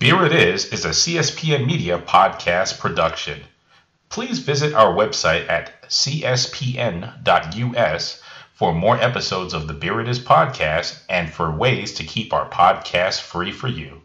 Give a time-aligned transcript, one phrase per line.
[0.00, 3.42] Beer It Is is a CSPN Media podcast production.
[4.08, 7.12] Please visit our website at cspn.us
[8.54, 12.48] for more episodes of the Beer It Is podcast and for ways to keep our
[12.48, 13.99] podcast free for you.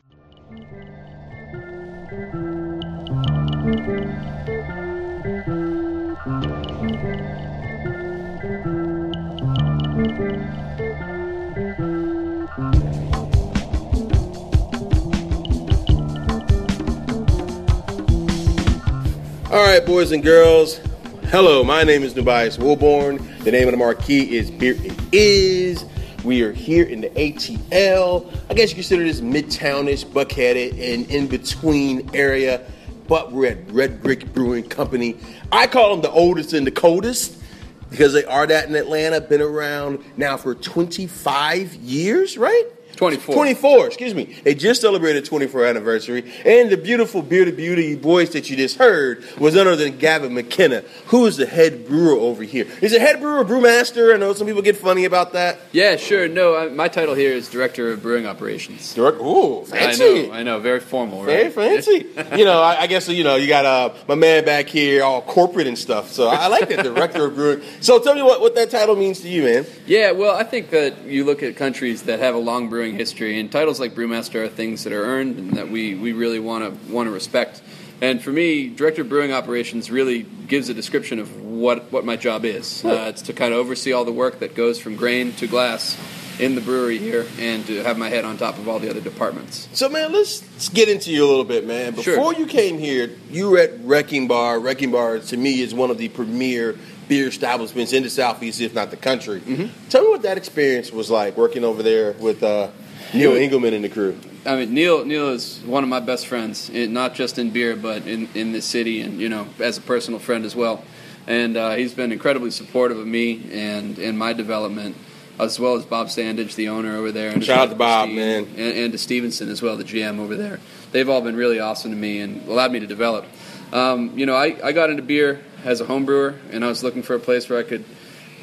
[19.56, 20.82] All right, boys and girls.
[21.28, 23.42] Hello, my name is Nubias Wilborn.
[23.46, 25.86] The name of the marquee is Beer It Is.
[26.26, 28.38] We are here in the ATL.
[28.50, 32.70] I guess you consider this midtownish, buckheaded, and in between area.
[33.08, 35.16] But we're at Red Brick Brewing Company.
[35.54, 37.42] I call them the oldest and the coldest
[37.90, 39.22] because they are that in Atlanta.
[39.22, 42.75] Been around now for 25 years, right?
[42.96, 43.36] 24.
[43.36, 44.36] 24, excuse me.
[44.44, 46.32] They just celebrated 24th anniversary.
[46.46, 50.34] And the beautiful bearded Beauty voice that you just heard was none other than Gavin
[50.34, 52.68] McKenna, who is the head brewer over here.
[52.82, 54.14] Is it head brewer, brewmaster?
[54.14, 55.60] I know some people get funny about that.
[55.72, 56.28] Yeah, sure.
[56.28, 58.94] No, I, my title here is Director of Brewing Operations.
[58.94, 60.04] Direct, ooh, fancy.
[60.04, 60.60] I know, I know.
[60.60, 62.06] Very formal, Very fancy.
[62.38, 65.22] you know, I, I guess you know you got uh, my man back here, all
[65.22, 66.12] corporate and stuff.
[66.12, 67.62] So I, I like that director of brewing.
[67.82, 69.66] So tell me what, what that title means to you, man.
[69.86, 73.40] Yeah, well, I think that you look at countries that have a long brewing history,
[73.40, 76.64] and titles like brewmaster are things that are earned and that we, we really want
[76.64, 77.62] to want to respect.
[78.02, 82.18] And for me, director of brewing operations really gives a description of what, what my
[82.18, 82.84] job is.
[82.84, 85.98] Uh, it's to kind of oversee all the work that goes from grain to glass
[86.38, 89.00] in the brewery here, and to have my head on top of all the other
[89.00, 89.70] departments.
[89.72, 91.96] So, man, let's, let's get into you a little bit, man.
[91.96, 92.34] Before Sure.
[92.34, 94.60] you came here, you were at Wrecking Bar.
[94.60, 96.76] Wrecking Bar, to me, is one of the premier
[97.08, 99.40] beer establishments in the Southeast, if not the country.
[99.42, 99.90] Mm-hmm.
[99.90, 102.70] Tell me what that experience was like working over there with uh,
[103.14, 104.18] Neil was- Engelman and the crew.
[104.46, 107.76] I mean, Neil Neil is one of my best friends, in, not just in beer,
[107.76, 110.84] but in in this city, and you know, as a personal friend as well.
[111.28, 114.96] And uh, he's been incredibly supportive of me and in my development,
[115.40, 117.32] as well as Bob Sandage, the owner over there.
[117.32, 118.44] And Shout out to Bob, Steve, man.
[118.56, 120.60] and, and to Stevenson as well, the GM over there.
[120.92, 123.26] They've all been really awesome to me and allowed me to develop.
[123.74, 126.84] Um, you know, I, I got into beer as a home brewer, and I was
[126.84, 127.84] looking for a place where I could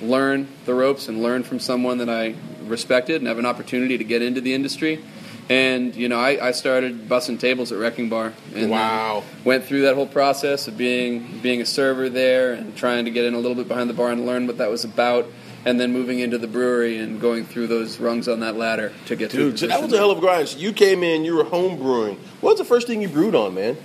[0.00, 2.34] learn the ropes and learn from someone that I
[2.64, 5.02] respected and have an opportunity to get into the industry.
[5.48, 8.32] And you know, I, I started bussing tables at Wrecking Bar.
[8.54, 9.18] And Wow.
[9.18, 13.10] uh, went through that whole process of being being a server there and trying to
[13.10, 15.26] get in a little bit behind the bar and learn what that was about.
[15.64, 19.14] And then moving into the brewery and going through those rungs on that ladder to
[19.14, 20.48] get to Dude, the so that was a hell of a grind.
[20.48, 22.16] So you came in, you were home brewing.
[22.40, 23.76] What was the first thing you brewed on, man?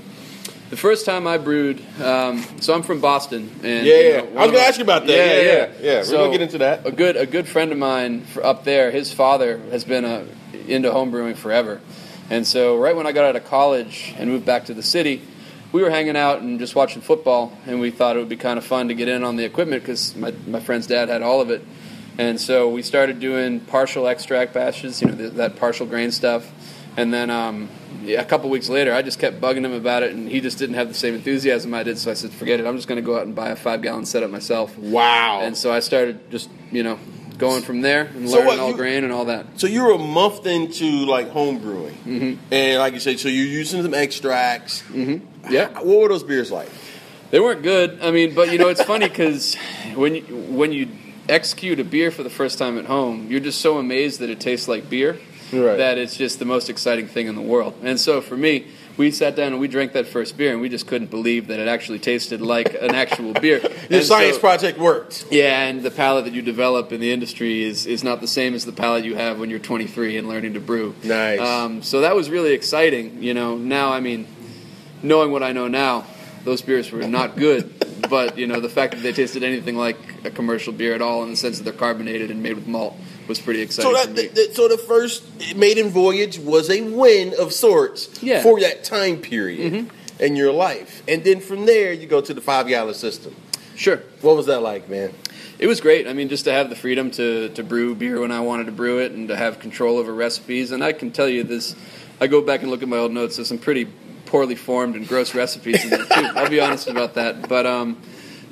[0.69, 4.17] The first time I brewed, um, so I'm from Boston, and Yeah, you yeah.
[4.21, 5.13] know, I was gonna ask you about that.
[5.15, 6.03] Yeah, yeah, yeah.
[6.11, 6.85] We're gonna get into that.
[6.85, 10.25] A good, a good friend of mine up there, his father has been uh
[10.67, 11.79] into home brewing forever,
[12.29, 15.21] and so right when I got out of college and moved back to the city,
[15.71, 18.57] we were hanging out and just watching football, and we thought it would be kind
[18.57, 21.39] of fun to get in on the equipment because my my friend's dad had all
[21.39, 21.63] of it,
[22.17, 26.51] and so we started doing partial extract batches, you know, th- that partial grain stuff.
[26.97, 27.69] And then um,
[28.01, 30.57] yeah, a couple weeks later, I just kept bugging him about it, and he just
[30.57, 31.97] didn't have the same enthusiasm I did.
[31.99, 32.65] So I said, "Forget it.
[32.65, 35.41] I'm just going to go out and buy a five gallon setup myself." Wow.
[35.43, 36.97] And so I started just you know
[37.37, 39.45] going from there and So learning what, all you- grain and all that.
[39.59, 42.41] So you were a month into like home brewing, Mm-hmm.
[42.51, 44.81] and like you said, so you're using some extracts.
[44.91, 45.53] Mm-hmm.
[45.53, 45.67] Yeah.
[45.81, 46.69] What were those beers like?
[47.29, 47.99] They weren't good.
[48.01, 49.53] I mean, but you know, it's funny because
[49.93, 50.87] when you, when you
[51.29, 54.39] execute a beer for the first time at home, you're just so amazed that it
[54.39, 55.19] tastes like beer
[55.53, 55.77] Right.
[55.77, 57.73] that it's just the most exciting thing in the world.
[57.83, 60.69] And so for me, we sat down and we drank that first beer, and we
[60.69, 63.59] just couldn't believe that it actually tasted like an actual beer.
[63.89, 65.25] Your And science so- project worked.
[65.29, 68.55] Yeah, and the palate that you develop in the industry is, is not the same
[68.55, 70.95] as the palate you have when you're 23 and learning to brew.
[71.03, 71.39] Nice.
[71.39, 73.21] Um, so that was really exciting.
[73.21, 74.27] You know, now I mean,
[75.03, 76.05] knowing what I know now,
[76.43, 77.73] those beers were not good.
[78.09, 81.23] but you know, the fact that they tasted anything like a commercial beer at all,
[81.23, 82.95] in the sense that they're carbonated and made with malt,
[83.27, 84.15] was pretty exciting So that, me.
[84.23, 85.23] th- th- so the first
[85.55, 88.41] maiden voyage was a win of sorts Yeah.
[88.43, 92.41] for that time period in your life, and then from there you go to the
[92.41, 93.35] five gallon system.
[93.75, 94.01] sure.
[94.21, 95.11] What was that like, man?
[95.59, 96.07] It was great.
[96.07, 98.71] I mean, just to have the freedom to, to brew beer when I wanted to
[98.71, 100.71] brew it and to have control over recipes.
[100.71, 101.75] And I can tell you this,
[102.21, 103.87] I go back and look at my old notes, there's some pretty
[104.25, 106.27] poorly formed and gross recipes in there, too.
[106.35, 107.47] I'll be honest about that.
[107.49, 107.97] But um,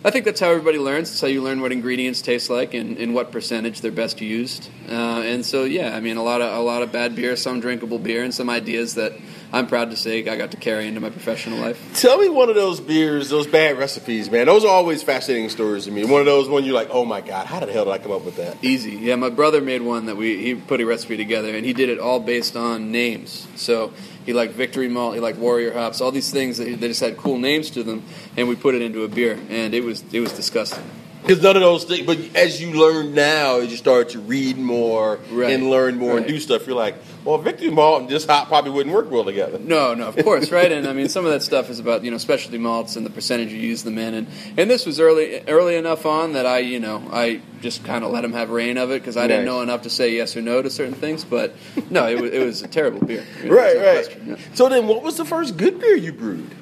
[0.06, 1.10] I think that's how everybody learns.
[1.10, 4.70] It's how you learn what ingredients taste like and, and what percentage they're best used.
[4.88, 7.60] Uh, and so, yeah, I mean, a lot of a lot of bad beer, some
[7.60, 9.14] drinkable beer, and some ideas that
[9.56, 11.80] I'm proud to say I got to carry into my professional life.
[11.96, 14.48] Tell me one of those beers, those bad recipes, man.
[14.48, 16.04] Those are always fascinating stories to me.
[16.04, 18.12] One of those when you're like, oh my god, how the hell did I come
[18.12, 18.62] up with that?
[18.62, 19.16] Easy, yeah.
[19.16, 22.00] My brother made one that we he put a recipe together, and he did it
[22.00, 23.48] all based on names.
[23.56, 23.94] So
[24.26, 27.16] he liked Victory Malt, he liked Warrior Hops, all these things that they just had
[27.16, 28.04] cool names to them,
[28.36, 30.84] and we put it into a beer, and it was it was disgusting.
[31.26, 34.58] Because none of those things, but as you learn now, as you start to read
[34.58, 35.52] more Right.
[35.54, 38.70] and learn more and do stuff, you're like, well, Victory Malt and this hop probably
[38.70, 39.58] wouldn't work well together.
[39.58, 40.72] No, no, of course, right?
[40.72, 43.10] And I mean, some of that stuff is about you know specialty malts and the
[43.10, 44.28] percentage you use them in, and
[44.58, 48.12] and this was early early enough on that I you know I just kind of
[48.12, 50.42] let him have reign of it because I didn't know enough to say yes or
[50.44, 51.24] no to certain things.
[51.26, 51.56] But
[51.90, 53.26] no, it was it was a terrible beer.
[53.44, 54.18] Right, no right.
[54.28, 54.36] yeah.
[54.54, 56.54] So then, what was the first good beer you brewed?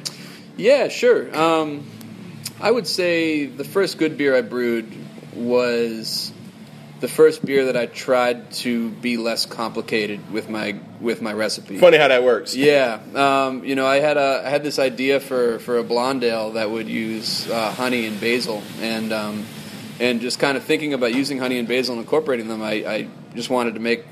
[0.55, 1.35] Yeah, sure.
[1.37, 1.85] Um,
[2.63, 4.89] I would say the first good beer I brewed
[5.35, 6.31] was
[7.01, 11.77] the first beer that I tried to be less complicated with my with my recipe.
[11.77, 12.55] Funny how that works.
[12.55, 16.23] Yeah, um, you know, I had a I had this idea for for a blonde
[16.23, 19.45] ale that would use uh, honey and basil, and um,
[19.99, 22.61] and just kind of thinking about using honey and basil and incorporating them.
[22.61, 24.05] I, I just wanted to make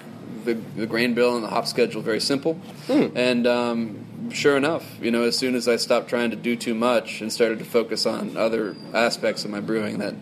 [0.44, 2.60] the, the grain bill and the hop schedule very simple,
[2.90, 6.74] and um, sure enough, you know, as soon as I stopped trying to do too
[6.74, 10.16] much and started to focus on other aspects of my brewing, that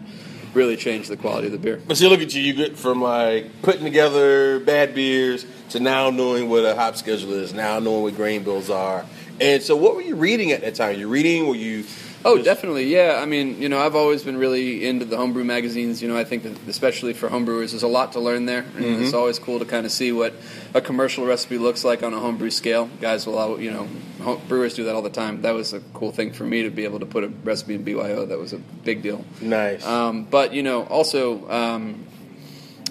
[0.53, 1.81] really changed the quality of the beer.
[1.88, 2.41] But see, look at you.
[2.41, 7.33] You get from like putting together bad beers to now knowing what a hop schedule
[7.33, 9.06] is, now knowing what grain bills are.
[9.39, 11.00] And so, what were you reading at that time?
[11.00, 11.47] You reading?
[11.47, 11.85] Were you?
[12.25, 12.86] Oh, just- definitely.
[12.86, 13.19] Yeah.
[13.21, 16.01] I mean, you know, I've always been really into the homebrew magazines.
[16.01, 18.66] You know, I think that especially for homebrewers, there's a lot to learn there.
[18.75, 19.04] And Mm-hmm.
[19.04, 20.33] It's always cool to kind of see what
[20.74, 22.89] a commercial recipe looks like on a homebrew scale.
[23.00, 23.88] Guys will, you know,
[24.21, 25.42] home, brewers do that all the time.
[25.44, 27.83] That was a cool thing for me to be able to put a recipe in
[27.83, 28.25] BYO.
[28.25, 29.24] That was a big deal.
[29.42, 29.86] Nice.
[29.86, 32.06] Um, but you know, also, um,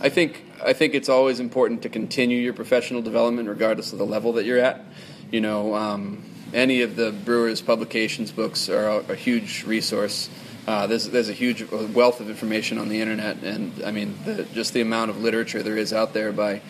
[0.00, 4.06] I think I think it's always important to continue your professional development, regardless of the
[4.06, 4.84] level that you're at.
[5.30, 6.22] You know, um,
[6.52, 10.28] any of the brewers' publications books are a, a huge resource.
[10.66, 14.44] Uh, there's there's a huge wealth of information on the internet, and I mean, the,
[14.44, 16.60] just the amount of literature there is out there by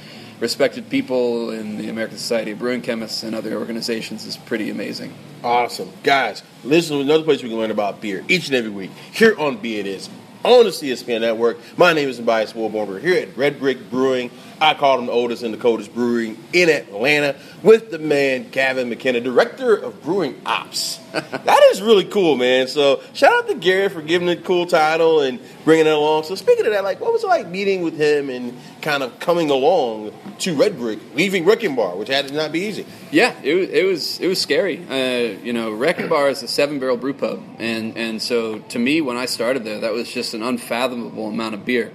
[0.40, 5.12] respected people in the American Society of Brewing Chemists and other organizations is pretty amazing.
[5.42, 5.90] Awesome.
[6.02, 9.36] Guys, listen to another place we can learn about beer each and every week here
[9.38, 10.08] on Beer It Is
[10.44, 11.58] on the CSPN Network.
[11.76, 12.88] My name is Tobias Warborn.
[12.88, 14.31] We're here at Red Brick Brewing.
[14.61, 18.88] I call them the oldest and the coldest brewing in Atlanta with the man, Gavin
[18.88, 20.96] McKenna, Director of Brewing Ops.
[21.12, 22.67] that is really cool, man.
[22.67, 26.25] So shout out to Gary for giving a cool title and bringing it along.
[26.25, 28.56] So speaking of that, like, what was it like meeting with him and
[28.88, 32.61] kind of coming along to Red Brick, leaving Wrecking Bar, which had to not be
[32.61, 32.87] easy?
[33.11, 34.79] Yeah, it was it was it was scary.
[34.88, 38.79] Uh, you know, Wrecking Bar is a seven barrel brew pub, and and so to
[38.79, 41.93] me, when I started there, that was just an unfathomable amount of beer,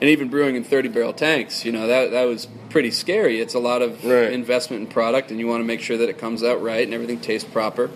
[0.00, 3.38] and even brewing in thirty barrel tanks, you know, that that was pretty scary.
[3.40, 4.32] It's a lot of Right.
[4.32, 6.92] investment in product, and you want to make sure that it comes out right and
[6.92, 7.88] everything tastes proper.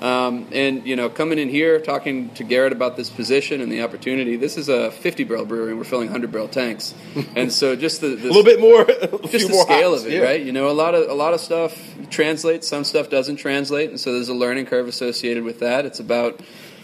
[0.00, 3.82] Um, and you know, coming in here, talking to Garrett about this position and the
[3.82, 4.36] opportunity.
[4.36, 6.94] This is a 50 barrel brewery, and we're filling 100 barrel tanks,
[7.36, 9.90] and so just the, the A little bit more, a few just the more scale
[9.90, 10.22] hops, of it, yeah.
[10.22, 10.40] right?
[10.40, 14.00] You know, a lot of a lot of stuff translates, some stuff doesn't translate, and
[14.00, 15.84] so there's a learning curve associated with that.
[15.84, 16.40] It's about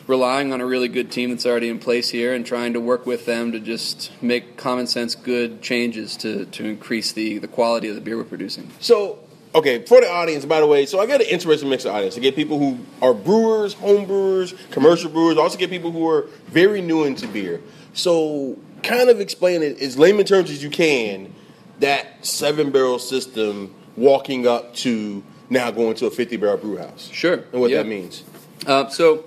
[0.07, 3.07] relying on a really good team that's already in place here and trying to work
[3.07, 7.89] with them to just make common sense good changes to, to increase the, the quality
[7.89, 8.71] of the beer we're producing.
[8.81, 9.19] So,
[9.57, 12.17] okay, for the audience, by the way, so I got an interesting mix of audience.
[12.17, 15.39] I get people who are brewers, home brewers, commercial brewers.
[15.39, 17.61] I also get people who are very new into beer.
[17.95, 21.35] So, kind of explain it as layman terms as you can
[21.81, 27.09] that seven barrel system walking up to now going to a 50 barrel brew house.
[27.13, 27.45] Sure.
[27.53, 27.79] And what yeah.
[27.79, 28.25] that means.
[28.67, 29.25] Uh, so,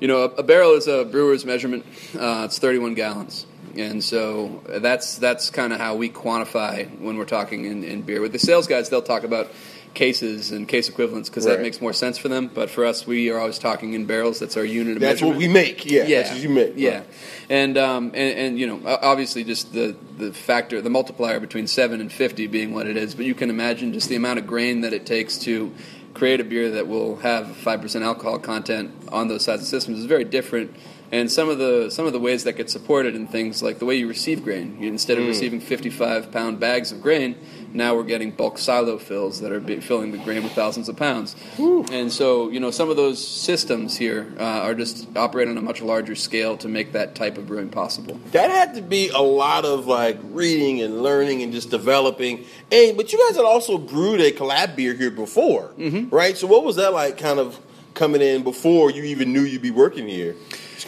[0.00, 1.84] you know, a, a barrel is a brewer's measurement.
[2.18, 3.46] Uh, it's 31 gallons,
[3.76, 8.20] and so that's that's kind of how we quantify when we're talking in, in beer.
[8.20, 9.48] With the sales guys, they'll talk about
[9.92, 11.56] cases and case equivalents because Right.
[11.56, 12.48] that makes more sense for them.
[12.54, 14.38] But for us, we are always talking in barrels.
[14.38, 15.84] That's our unit of That's what we make.
[15.84, 16.74] Yeah, that's what you make.
[16.76, 17.06] Yeah, Right.
[17.48, 22.00] and, um, and and you know, obviously, just the the factor, the multiplier between seven
[22.00, 23.14] and fifty being what it is.
[23.14, 25.72] But you can imagine just the amount of grain that it takes to
[26.14, 29.98] create a beer that will have five percent alcohol content on those sides of systems
[29.98, 30.72] is very different.
[31.12, 33.84] And some of the some of the ways that get supported in things like the
[33.84, 34.78] way you receive grain.
[34.80, 35.22] Instead Mm.
[35.22, 37.34] of receiving 55 pound bags of grain,
[37.74, 40.94] now we're getting bulk silo fills that are be- filling the grain with thousands of
[40.96, 41.34] pounds.
[41.58, 45.60] And so, you know, some of those systems here uh, are just operate on a
[45.60, 48.20] much larger scale to make that type of brewing possible.
[48.30, 52.44] That had to be a lot of like reading and learning and just developing.
[52.70, 56.14] And but you guys had also brewed a collab beer here before, Mm-hmm.
[56.14, 56.36] right?
[56.36, 57.58] So what was that like, kind of
[57.94, 60.36] coming in before you even knew you'd be working here?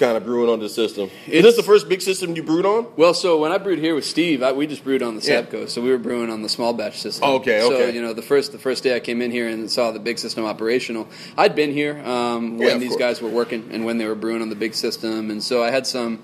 [0.03, 1.11] Kind of brewing on the system.
[1.29, 2.89] Is this the first big system you brewed on?
[2.97, 5.43] Well, so when I brewed here with Steve, I, we just brewed on the Yeah.
[5.43, 7.23] Sabco, so we were brewing on the small batch system.
[7.29, 7.95] Oh, okay, So okay.
[7.95, 10.19] you know, the first the first day I came in here and saw the big
[10.19, 11.07] system operational,
[11.39, 12.99] I'd been here um, when of these course.
[13.01, 15.71] guys were working and when they were brewing on the big system, and so I
[15.71, 16.19] had some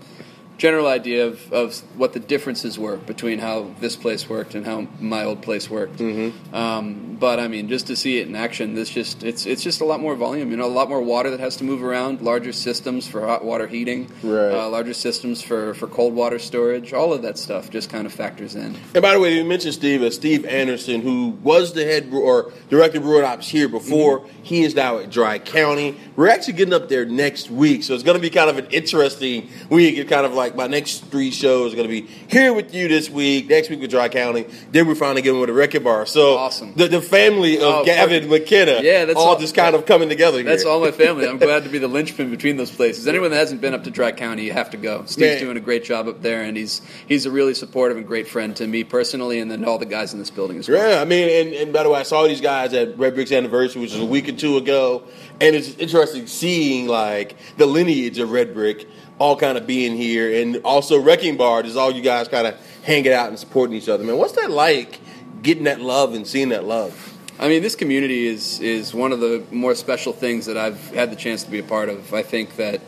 [0.58, 4.88] general idea of, of what the differences were between how this place worked and how
[5.00, 5.98] my old place worked.
[5.98, 6.54] Mm-hmm.
[6.54, 9.80] Um, but I mean, just to see it in action, this just it's it's just
[9.80, 10.50] a lot more volume.
[10.50, 13.44] You know, a lot more water that has to move around, larger systems for hot
[13.44, 14.52] water heating, Right.
[14.52, 16.92] uh, larger systems for, for cold water storage.
[16.92, 18.76] All of that stuff just kind of factors in.
[18.94, 22.22] And by the way, you mentioned Steve, uh, Steve Anderson, who was the head brew-
[22.22, 24.26] or director of brewing ops here before.
[24.42, 25.96] He is now at Dry County.
[26.16, 28.66] We're actually getting up there next week, so it's going to be kind of an
[28.70, 30.08] interesting week.
[30.08, 33.08] Kind of like my next three shows are going to be here with you this
[33.10, 34.46] week, next week with Dry County.
[34.70, 36.06] Then we're finally getting with a Wrecking Bar.
[36.06, 36.72] So Awesome.
[36.74, 40.08] the, the family of Oh, Gavin McKenna, Yeah, that's all, all- just kind of coming
[40.08, 40.42] together.
[40.42, 40.72] That's here.
[40.72, 41.26] all my family.
[41.28, 43.06] I'm glad to be the linchpin between those places.
[43.08, 45.04] Anyone that hasn't been up to Dry County, you have to go.
[45.06, 45.38] Steve's Man.
[45.40, 48.54] doing a great job up there, and he's he's a really supportive and great friend
[48.56, 50.90] to me personally, and then all the guys in this building as well.
[50.90, 53.32] Yeah, I mean, and, and by the way, I saw these guys at Red Brick's
[53.32, 55.04] anniversary, which was a week or two ago,
[55.40, 58.86] and it's interesting seeing like the lineage of Red Brick
[59.18, 62.54] all kind of being here, and also Wrecking Bar is all you guys kind of
[62.82, 64.04] hanging out and supporting each other.
[64.04, 65.00] Man, what's that like?
[65.42, 67.16] Getting that love and seeing that love.
[67.38, 71.12] I mean, this community is is one of the more special things that I've had
[71.12, 72.12] the chance to be a part of.
[72.12, 72.80] I think that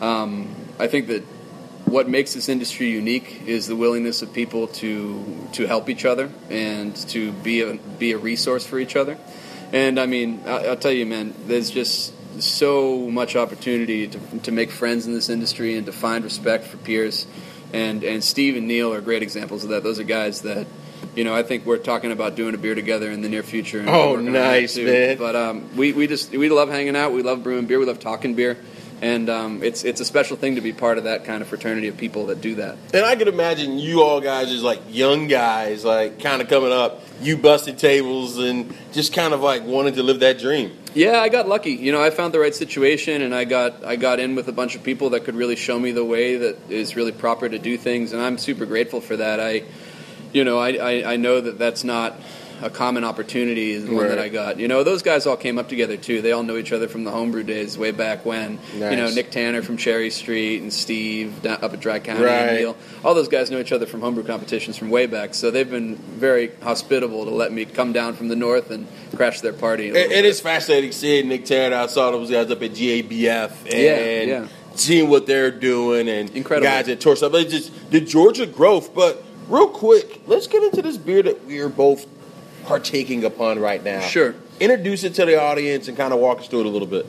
[0.00, 1.22] um, I think that
[1.84, 6.30] what makes this industry unique is the willingness of people to to help each other
[6.50, 9.18] and to be a be a resource for each other.
[9.72, 14.52] And I mean, I, I'll tell you, man, there's just so much opportunity to, to
[14.52, 17.26] make friends in this industry and to find respect for peers.
[17.72, 19.82] And and Steve and Neil are great examples of that.
[19.82, 20.66] Those are guys that.
[21.16, 23.80] You know, I think we're talking about doing a beer together in the near future.
[23.80, 25.18] and Oh, working on that nice, man.
[25.18, 27.12] But um, we, we just we love hanging out.
[27.12, 27.78] We love brewing beer.
[27.78, 28.56] We love talking beer,
[29.02, 31.88] and um, it's it's a special thing to be part of that kind of fraternity
[31.88, 32.78] of people that do that.
[32.94, 36.72] And I can imagine you all guys as like young guys, like kind of coming
[36.72, 40.78] up, you busted tables and just kind of like wanting to live that dream.
[40.94, 41.72] Yeah, I got lucky.
[41.72, 44.52] You know, I found the right situation, and I got I got in with a
[44.52, 47.58] bunch of people that could really show me the way that is really proper to
[47.58, 49.40] do things, and I'm super grateful for that.
[49.40, 49.64] I,
[50.32, 52.14] you know, I I, I know that that's not
[52.62, 54.58] a common opportunity is the one that I got.
[54.58, 56.22] You know, those guys all came up together too.
[56.22, 58.58] They all know each other from the homebrew days way back when.
[58.74, 62.52] You know, Nick Tanner from Cherry Street and Steve up at Dry County Right.
[62.54, 62.76] Neil.
[63.04, 65.34] All those guys know each other from homebrew competitions from way back.
[65.34, 69.40] So they've been very hospitable to let me come down from the north and crash
[69.40, 69.84] their party.
[69.84, 70.24] a And, little and bit.
[70.26, 71.76] it's fascinating seeing Nick Tanner.
[71.76, 74.46] I saw those guys up at GABF and Yeah, yeah.
[74.74, 76.68] seeing what they're doing and Incredible.
[76.70, 77.28] guys at Torso.
[77.28, 78.94] But just the Georgia growth.
[78.94, 82.06] But real quick, let's get into this beer that we are both
[82.64, 84.00] partaking upon right now.
[84.00, 84.34] Sure.
[84.60, 87.06] Introduce it to the audience and kind of walk us through it a little bit.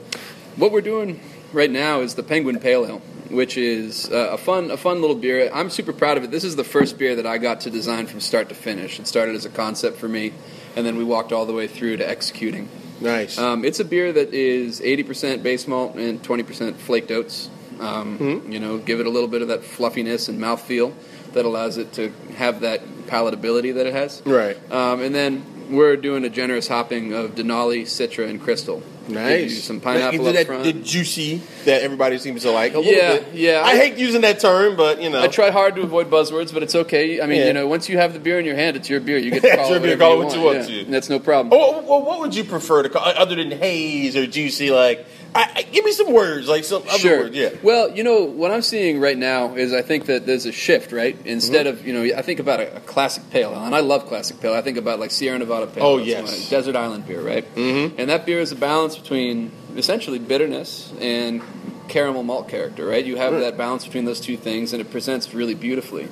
[0.55, 1.19] What we're doing
[1.51, 5.15] right now is the Penguin Pale Ale, which is uh, a fun, a fun little
[5.15, 5.49] beer.
[5.53, 6.31] I'm super proud of it.
[6.31, 8.99] This is the first beer that I got to design from start to finish.
[8.99, 10.33] It started as a concept for me,
[10.75, 12.69] and then we walked all the way through to executing.
[13.01, 13.37] Nice.
[13.37, 17.49] Um, it's a beer that is 80% base malt and 20% flaked oats.
[17.79, 20.93] Um, You know, give it a little bit of that fluffiness and mouthfeel
[21.33, 24.21] that allows it to have that palatability that it has.
[24.25, 24.57] Right.
[24.71, 28.81] Um, and then we're doing a generous hopping of Denali, Citra, and Crystal.
[29.07, 29.63] Nice.
[29.63, 30.63] some pineapple up that front.
[30.63, 32.73] the juicy that everybody seems to like?
[32.73, 32.79] Yeah,
[33.19, 33.33] bit.
[33.33, 33.61] yeah.
[33.63, 35.21] I, hate using that term, but you know.
[35.21, 37.21] I try hard to avoid buzzwords, but it's okay.
[37.21, 37.47] I mean, Yeah.
[37.47, 39.17] you know, once you have the beer in your hand, it's your beer.
[39.17, 40.69] You get to call your it beer, call you it what you want.
[40.69, 40.83] yeah.
[40.83, 40.91] to.
[40.91, 41.51] That's no problem.
[41.53, 44.71] Oh, well, what would you prefer to call other than haze or juicy?
[44.71, 45.05] Like,
[45.35, 47.19] I, I, give me some words, like some other Sure.
[47.21, 47.35] words.
[47.35, 47.49] Yeah.
[47.63, 50.91] Well, you know what I'm seeing right now is I think that there's a shift,
[50.91, 51.17] right?
[51.25, 51.79] Instead Mm-hmm.
[51.79, 54.39] of you know, I think about a, a classic pale ale, and I love classic
[54.39, 54.53] pale.
[54.53, 55.83] I think about like Sierra Nevada pale.
[55.83, 56.49] Oh, yes.
[56.49, 57.45] desert island beer, right?
[57.55, 57.93] Mhm.
[57.97, 61.41] And that beer is a balance between essentially bitterness and
[61.87, 63.05] caramel malt character, right?
[63.05, 66.07] You have that balance between those two things, and it presents really beautifully.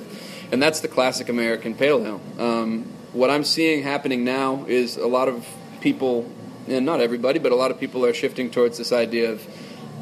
[0.50, 2.20] And that's the classic American pale ale.
[2.38, 5.46] Um, what I'm seeing happening now is a lot of
[5.80, 6.30] people,
[6.68, 9.46] and not everybody, but a lot of people are shifting towards this idea of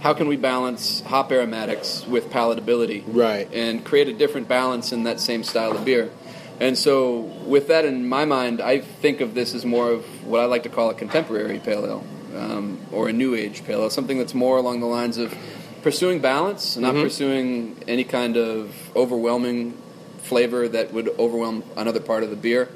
[0.00, 3.48] how can we balance hop aromatics with palatability, Right.
[3.52, 6.10] and create a different balance in that same style of beer.
[6.58, 10.40] And so, with that in my mind, I think of this as more of what
[10.40, 12.04] I like to call a contemporary pale ale,
[12.36, 15.34] um, or a new age pale ale, something that's more along the lines of
[15.82, 17.02] pursuing balance, not Mhm.
[17.02, 19.74] pursuing any kind of overwhelming
[20.22, 22.68] flavor that would overwhelm another part of the beer,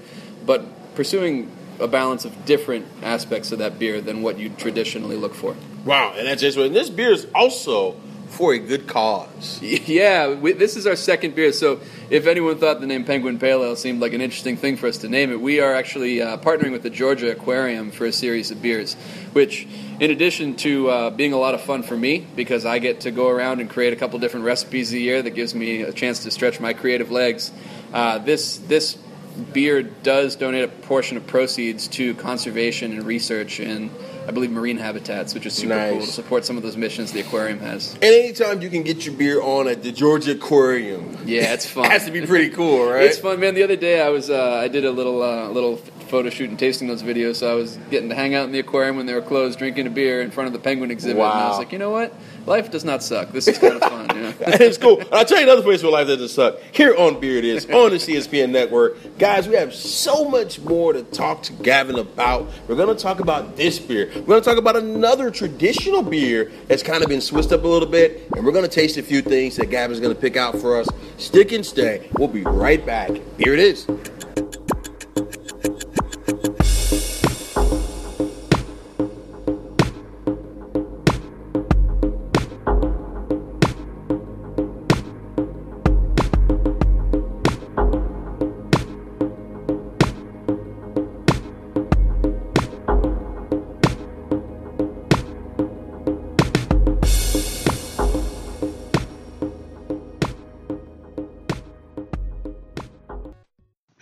[0.47, 5.35] but pursuing a balance of different aspects of that beer than what you traditionally look
[5.35, 5.55] for.
[5.85, 7.97] Wow, and that's just and this beer is also
[8.35, 9.61] for a good cause.
[9.85, 11.53] Yeah, we, this is our second beer.
[11.53, 14.87] So, if anyone thought the name Penguin Pale Ale seemed like an interesting thing for
[14.87, 18.13] us to name it, we are actually uh, partnering with the Georgia Aquarium for a
[18.13, 18.95] series of beers.
[19.33, 19.67] Which,
[20.01, 23.11] in addition to uh, being a lot of fun for me, because I get to
[23.11, 26.21] go around and create a couple different recipes a year that gives me a chance
[26.21, 27.53] to stretch my creative legs,
[27.93, 28.97] uh, this this
[29.53, 33.91] beer does donate a portion of proceeds to conservation and research and
[34.27, 35.93] I believe marine habitats, which is super Nice.
[35.93, 37.93] cool to support some of those missions the aquarium has.
[37.95, 41.85] And anytime you can get your beer on at the Georgia Aquarium, Yeah, it's fun.
[41.87, 43.05] it has to be pretty cool, right?
[43.05, 43.55] It's fun, man.
[43.55, 45.79] The other day, I was uh, I did a little uh, little
[46.15, 48.61] photo shoot and tasting those videos, so I was getting to hang out in the
[48.61, 51.21] aquarium when they were closed, drinking a beer in front of the penguin exhibit.
[51.21, 52.15] And I was like, you know what?
[52.47, 53.33] Life does not suck.
[53.33, 54.15] This is kind of fun.
[54.15, 54.35] You know?
[54.39, 55.01] it's cool.
[55.01, 56.61] And I'll tell you another place where life doesn't suck.
[56.71, 59.19] Here on Beer It Is, on the CSPN network.
[59.19, 62.49] Guys, we have so much more to talk to Gavin about.
[62.69, 64.13] We're going to talk about this beer.
[64.15, 67.67] We're going to talk about another traditional beer that's kind of been switched up a
[67.67, 68.29] little bit.
[68.37, 70.79] And we're going to taste a few things that Gavin's going to pick out for
[70.79, 70.87] us.
[71.17, 72.09] Stick and stay.
[72.19, 73.11] We'll be right back.
[73.37, 73.89] Here it is.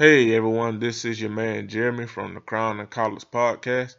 [0.02, 3.94] Hey everyone, this is your man Jeremy from the Crown and Collars podcast.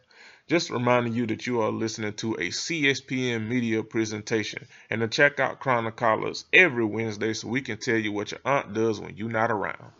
[0.46, 5.40] Just reminding you that you are listening to a CSPN media presentation and to check
[5.40, 9.00] out Crown and Collars every Wednesday so we can tell you what your aunt does
[9.00, 9.92] when you're not around.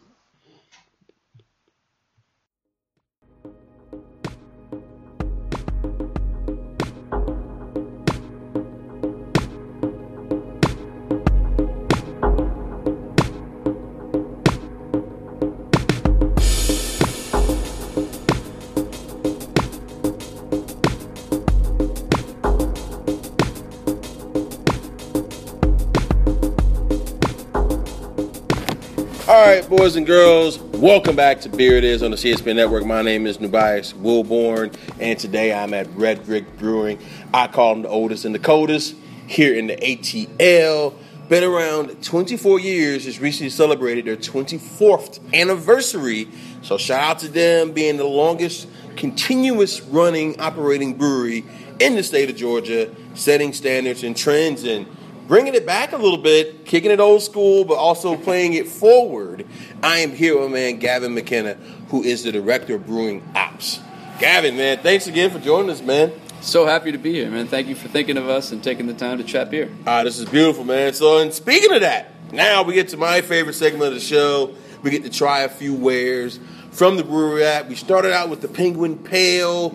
[29.60, 32.84] Right, boys and girls, welcome back to Beer It Is on the CSPN Network.
[32.84, 36.98] My name is Nubias Wilborn, and today I'm at Red Brick Brewing.
[37.32, 38.96] I call them the oldest and the coldest
[39.28, 40.94] here in the ATL.
[41.28, 46.28] Been around 24 years, just recently celebrated their 24th anniversary.
[46.62, 51.44] So shout out to them being the longest continuous running operating brewery
[51.78, 54.84] in the state of Georgia, setting standards and trends and
[55.26, 59.46] bringing it back a little bit, kicking it old school, but also playing it forward.
[59.82, 61.54] I am here with my man Gavin McKenna,
[61.88, 63.80] who is the director of brewing ops.
[64.18, 66.12] Gavin, man, thanks again for joining us, man.
[66.40, 67.46] So happy to be here, man.
[67.46, 69.70] Thank you for thinking of us and taking the time to chat beer.
[69.86, 70.92] Ah, this is beautiful, man.
[70.92, 74.54] So, and speaking of that, now we get to my favorite segment of the show.
[74.82, 76.38] We get to try a few wares
[76.70, 77.68] from the brewery app.
[77.68, 79.74] We started out with the Penguin Pale.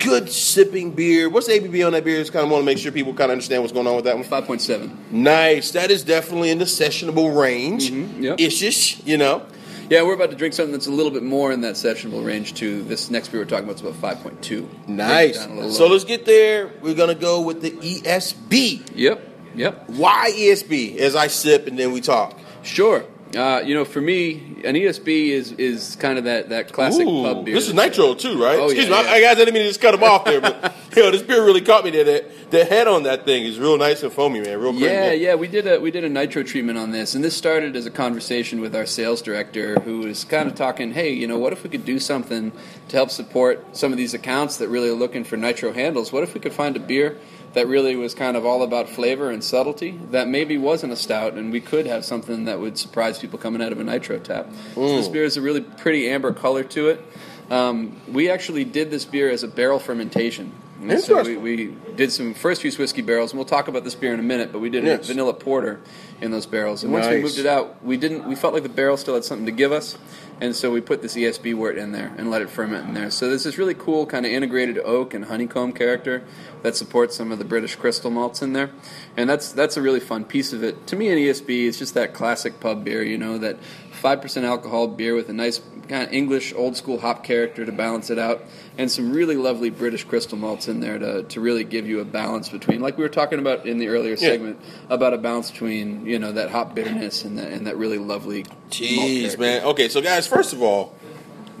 [0.00, 1.28] Good sipping beer.
[1.28, 2.18] What's the ABV on that beer?
[2.18, 4.06] Just kind of want to make sure people kind of understand what's going on with
[4.06, 4.24] that one.
[4.24, 5.10] 5.7.
[5.10, 5.72] Nice.
[5.72, 7.90] That is definitely in the sessionable range.
[7.90, 8.40] Mhm, yep.
[8.40, 9.42] It's you know.
[9.90, 12.54] Yeah, we're about to drink something that's a little bit more in that sessionable range,
[12.54, 12.82] too.
[12.84, 14.68] This next beer we're talking about is about 5.2.
[14.86, 15.38] Nice.
[15.38, 15.92] Down a little So lower.
[15.94, 16.70] let's get there.
[16.80, 18.82] We're going to go with the ESB.
[18.94, 19.88] Yep, yep.
[19.90, 20.96] Why ESB?
[20.98, 22.38] As I sip and then we talk.
[22.62, 23.04] Sure.
[23.34, 27.22] Uh, you know, for me, an ESB is is kind of that, that classic Ooh,
[27.22, 27.54] pub beer.
[27.54, 28.58] This is nitro too, right?
[28.58, 29.12] Oh, Excuse yeah, me, yeah.
[29.12, 31.12] I, I guys I didn't mean to just cut them off there, but you know,
[31.12, 32.02] this beer really caught me there.
[32.02, 34.58] The, the head on that thing is real nice and foamy, man.
[34.58, 37.36] Real Yeah, yeah, we did a we did a nitro treatment on this, and this
[37.36, 41.28] started as a conversation with our sales director, who was kind of talking, hey, you
[41.28, 42.50] know, what if we could do something
[42.88, 46.10] to help support some of these accounts that really are looking for nitro handles?
[46.12, 47.16] What if we could find a beer
[47.52, 51.34] that really was kind of all about flavor and subtlety that maybe wasn't a stout,
[51.34, 54.48] and we could have something that would surprise people coming out of a nitro tap.
[54.74, 57.04] So this beer has a really pretty amber color to it.
[57.50, 60.52] Um, we actually did this beer as a barrel fermentation.
[60.82, 63.94] And so we, we did some first use whiskey barrels, and we'll talk about this
[63.94, 64.50] beer in a minute.
[64.50, 65.04] But we did Yes.
[65.04, 65.80] a vanilla porter
[66.22, 68.26] in those barrels, and once we moved it out, we didn't.
[68.26, 69.98] We felt like the barrel still had something to give us,
[70.40, 73.10] and so we put this ESB wort in there and let it ferment in there.
[73.10, 76.24] So there's this really cool kind of integrated oak and honeycomb character
[76.62, 78.70] that supports some of the British crystal malts in there,
[79.16, 80.86] and that's that's a really fun piece of it.
[80.88, 83.56] To me, an ESB is just that classic pub beer, you know, that
[84.00, 87.72] five percent alcohol beer with a nice kind of English old school hop character to
[87.72, 88.44] balance it out,
[88.78, 92.04] and some really lovely British crystal malts in there to, to really give you a
[92.04, 94.28] balance between, like we were talking about in the earlier Yeah.
[94.30, 97.98] segment, about a balance between you know that hop bitterness and that and that really
[97.98, 98.44] lovely.
[98.70, 99.64] Jeez, man.
[99.64, 100.94] Okay, so guys, first of all,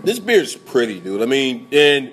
[0.04, 1.22] this beer is pretty, dude.
[1.22, 2.12] I mean, and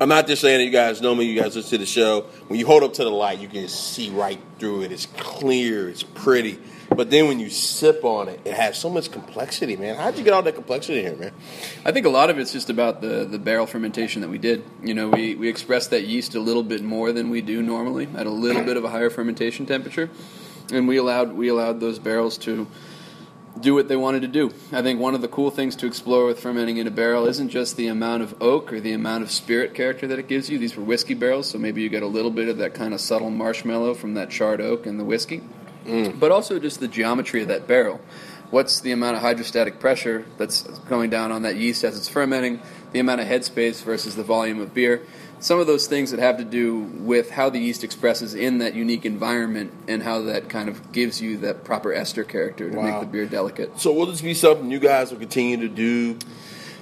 [0.00, 2.22] I'm not just saying that you guys know me, you guys listen to the show.
[2.48, 4.92] When you hold up to the light, you can see right through it.
[4.92, 6.58] It's clear, it's pretty.
[6.90, 9.96] But then when you sip on it, it has so much complexity, man.
[9.96, 11.32] How'd you get all that complexity here, man?
[11.84, 14.64] I think a lot of it's just about the, the barrel fermentation that we did.
[14.82, 18.08] You know, we, we expressed that yeast a little bit more than we do normally
[18.16, 20.10] at a little bit of a higher fermentation temperature.
[20.72, 22.66] And we allowed we allowed those barrels to
[23.60, 24.52] do what they wanted to do.
[24.72, 27.48] I think one of the cool things to explore with fermenting in a barrel isn't
[27.48, 30.58] just the amount of oak or the amount of spirit character that it gives you.
[30.58, 33.00] These were whiskey barrels, so maybe you get a little bit of that kind of
[33.00, 35.42] subtle marshmallow from that charred oak and the whiskey,
[35.88, 36.20] mm.
[36.20, 38.00] but also just the geometry of that barrel.
[38.50, 42.62] What's the amount of hydrostatic pressure that's going down on that yeast as it's fermenting,
[42.92, 45.02] the amount of headspace versus the volume of beer
[45.40, 48.74] some of those things that have to do with how the yeast expresses in that
[48.74, 52.82] unique environment and how that kind of gives you that proper ester character to wow.
[52.82, 53.78] make the beer delicate.
[53.78, 56.18] So will this be something you guys will continue to do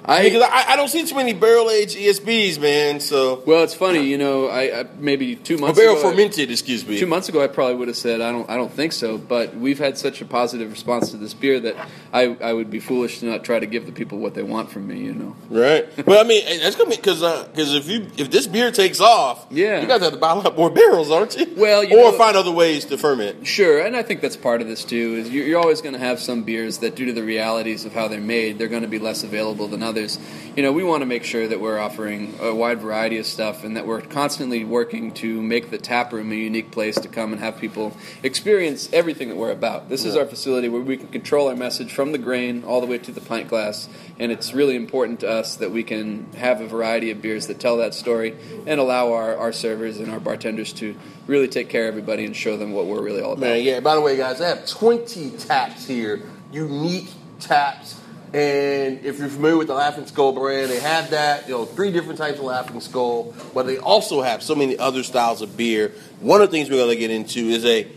[0.05, 2.99] I, because I, I, don't see too many barrel aged ESBs, man.
[2.99, 4.47] So well, it's funny, you know.
[4.47, 6.97] I, I maybe two months or barrel ago, fermented, excuse me.
[6.97, 9.17] Two months ago, I probably would have said I don't, I don't think so.
[9.17, 11.75] But we've had such a positive response to this beer that
[12.13, 14.71] I, I would be foolish to not try to give the people what they want
[14.71, 15.35] from me, you know.
[15.49, 15.87] Right.
[16.07, 19.01] Well, I mean, that's gonna be because because uh, if you if this beer takes
[19.01, 21.53] off, yeah, you guys have to buy a lot more barrels, aren't you?
[21.57, 23.45] Well, you or know, find other ways to ferment.
[23.45, 25.15] Sure, and I think that's part of this too.
[25.15, 27.93] Is you're, you're always going to have some beers that, due to the realities of
[27.93, 30.19] how they're made, they're going to be less available than others.
[30.55, 33.63] You know we want to make sure that we're offering a wide variety of stuff
[33.63, 37.31] and that we're constantly working to make the tap room a unique place to come
[37.31, 39.89] and have people experience everything that we're about.
[39.89, 40.09] This yeah.
[40.09, 42.97] is our facility where we can control our message from the grain all the way
[42.97, 43.87] to the pint glass,
[44.19, 47.59] and it's really important to us that we can have a variety of beers that
[47.59, 50.95] tell that story and allow our, our servers and our bartenders to
[51.27, 53.41] really take care of everybody and show them what we're really all about.
[53.41, 56.21] Man, yeah, by the way, guys, I have 20 taps here,
[56.51, 58.01] unique taps
[58.33, 61.91] and if you're familiar with the Laughing Skull brand, they have that, you know, three
[61.91, 65.93] different types of Laughing Skull, but they also have so many other styles of beer.
[66.19, 67.87] One of the things we're going to get into is a,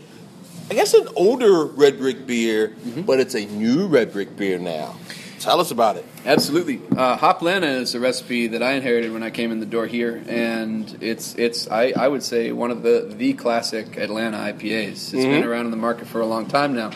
[0.69, 3.01] I guess, an older red brick beer, mm-hmm.
[3.01, 4.95] but it's a new red brick beer now.
[5.39, 6.05] Tell us about it.
[6.23, 6.81] Absolutely.
[6.95, 10.23] Uh, Hoplanta is a recipe that I inherited when I came in the door here,
[10.27, 14.87] and it's it's I, I would say one of the the classic Atlanta IPAs.
[14.91, 15.31] It's mm-hmm.
[15.31, 16.91] been around in the market for a long time now.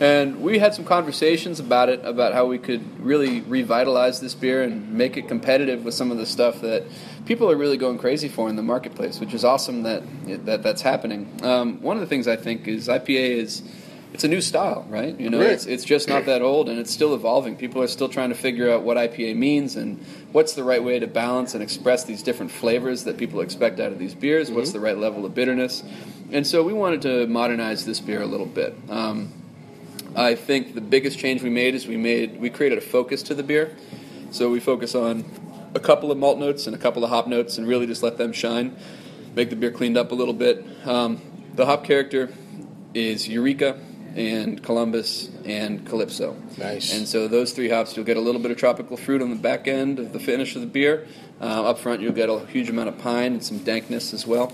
[0.00, 4.62] And we had some conversations about it, about how we could really revitalize this beer
[4.62, 6.84] and make it competitive with some of the stuff that
[7.26, 10.02] people are really going crazy for in the marketplace, which is awesome that
[10.46, 11.38] that that's happening.
[11.42, 13.62] Um, one of the things I think is IPA is
[14.14, 15.18] it's a new style, right?
[15.20, 17.56] You know, it's it's just not that old, and it's still evolving.
[17.56, 20.98] People are still trying to figure out what IPA means and what's the right way
[20.98, 24.46] to balance and express these different flavors that people expect out of these beers.
[24.46, 24.56] Mm-hmm.
[24.56, 25.84] What's the right level of bitterness?
[26.32, 28.74] And so we wanted to modernize this beer a little bit.
[28.88, 29.32] Um,
[30.20, 33.34] I think the biggest change we made is we made we created a focus to
[33.34, 33.74] the beer.
[34.30, 35.24] So we focus on
[35.74, 38.18] a couple of malt notes and a couple of hop notes, and really just let
[38.18, 38.76] them shine.
[39.34, 40.64] Make the beer cleaned up a little bit.
[40.84, 41.22] Um,
[41.54, 42.28] the hop character
[42.92, 43.78] is Eureka
[44.14, 46.36] and Columbus and Calypso.
[46.58, 46.92] Nice.
[46.92, 49.36] And so those three hops, you'll get a little bit of tropical fruit on the
[49.36, 51.06] back end of the finish of the beer.
[51.40, 54.52] Uh, up front, you'll get a huge amount of pine and some dankness as well.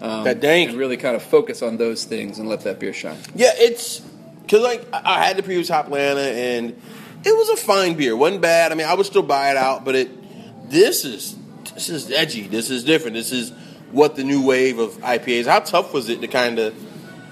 [0.00, 0.70] Um, that dank.
[0.70, 3.18] And really kind of focus on those things and let that beer shine.
[3.34, 4.02] Yeah, it's
[4.46, 6.80] because like I had the previous Hoplanta and
[7.24, 8.12] it was a fine beer.
[8.12, 8.70] It wasn't bad.
[8.70, 11.36] I mean, I would still buy it out, but it this is
[11.74, 12.46] this is edgy.
[12.46, 13.14] This is different.
[13.14, 13.50] This is
[13.90, 15.46] what the new wave of IPAs.
[15.46, 16.74] How tough was it to kind of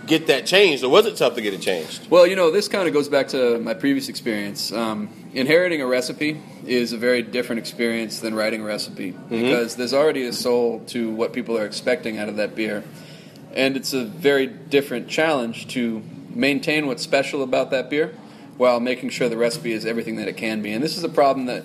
[0.06, 2.10] get that changed, or was it tough to get it changed?
[2.10, 4.72] Well, you know, this kind of goes back to my previous experience.
[4.72, 9.28] Um, inheriting a recipe is a very different experience than writing a recipe mm-hmm.
[9.28, 12.84] because there's already a soul to what people are expecting out of that beer,
[13.54, 16.02] and it's a very different challenge to
[16.34, 18.14] maintain what's special about that beer
[18.56, 20.72] while making sure the recipe is everything that it can be.
[20.72, 21.64] And this is a problem that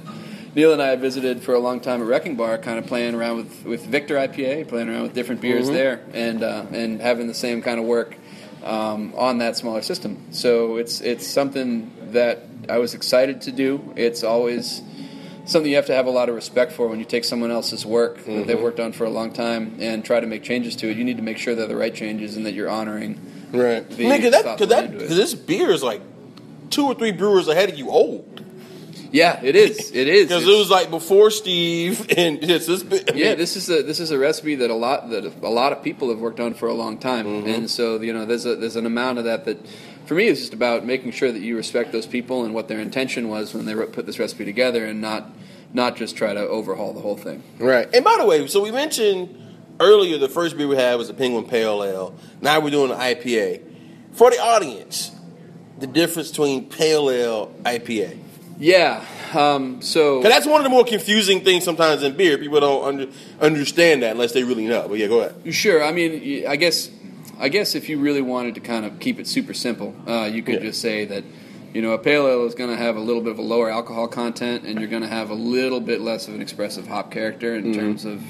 [0.55, 3.13] Neil and I have visited for a long time at Wrecking Bar, kind of playing
[3.13, 5.75] around with, with Victor IPA, playing around with different beers mm-hmm.
[5.75, 8.15] there, and uh, and having the same kind of work
[8.63, 10.17] um, on that smaller system.
[10.31, 13.93] So it's it's something that I was excited to do.
[13.95, 14.81] It's always
[15.45, 17.85] something you have to have a lot of respect for when you take someone else's
[17.85, 18.37] work mm-hmm.
[18.37, 18.63] that they've mm-hmm.
[18.63, 20.97] worked on for a long time and try to make changes to it.
[20.97, 23.19] You need to make sure they're the right changes and that you're honoring
[23.51, 23.87] Right.
[23.87, 26.01] Because that, cause that, cause this beer is like
[26.69, 28.45] two or three brewers ahead of you old.
[29.11, 29.91] Yeah, it is.
[29.99, 32.83] It is because it was like before Steve, and it's this.
[32.83, 35.49] I mean, yeah, this is a this is a recipe that a lot that a
[35.49, 37.49] lot of people have worked on for a long time, mm-hmm.
[37.49, 39.57] and so you know there's a there's an amount of that that
[40.05, 42.79] for me is just about making sure that you respect those people and what their
[42.79, 45.31] intention was when they put this recipe together, and not
[45.73, 47.43] not just try to overhaul the whole thing.
[47.57, 47.89] Right.
[47.93, 49.48] And by the way, so we mentioned
[49.79, 52.15] earlier the first beer we had was a Penguin Pale Ale.
[52.41, 53.61] Now we're doing an IPA.
[54.13, 55.11] For the audience,
[55.79, 58.17] the difference between Pale Ale IPA.
[58.59, 59.05] Yeah.
[59.33, 62.37] Um, so that's one of the more confusing things sometimes in beer.
[62.37, 63.07] People don't under,
[63.39, 64.87] understand that unless they really know.
[64.89, 65.53] But yeah, go ahead.
[65.53, 65.83] Sure.
[65.83, 66.89] I mean, I guess,
[67.39, 70.41] I guess if you really wanted to kind of keep it super simple, uh, you
[70.41, 70.61] could Yeah.
[70.61, 71.23] just say that,
[71.73, 73.69] you know, a pale ale is going to have a little bit of a lower
[73.69, 77.11] alcohol content, and you're going to have a little bit less of an expressive hop
[77.11, 78.21] character in terms of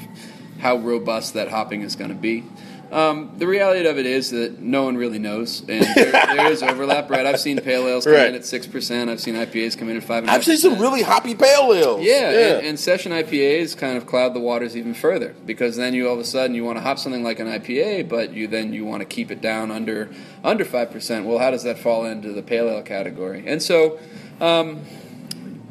[0.60, 2.44] how robust that hopping is going to be.
[2.92, 6.64] Um, the reality of it is that no one really knows, and there, there is
[6.64, 7.08] overlap.
[7.12, 7.24] Right?
[7.24, 8.30] I've seen pale ales come Right.
[8.30, 9.12] in at six percent.
[9.12, 10.28] I've seen IPAs come in at five.
[10.28, 12.04] I've seen some really hoppy pale ales.
[12.04, 16.08] Yeah, And, and session IPAs kind of cloud the waters even further because then you
[16.08, 18.74] all of a sudden you want to hop something like an IPA, but you then
[18.74, 20.10] you want to keep it down under
[20.44, 21.28] under five percent.
[21.28, 23.44] Well, how does that fall into the pale ale category?
[23.46, 24.00] And so,
[24.42, 24.82] um,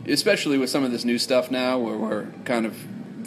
[0.06, 2.76] especially with some of this new stuff now, where we're kind of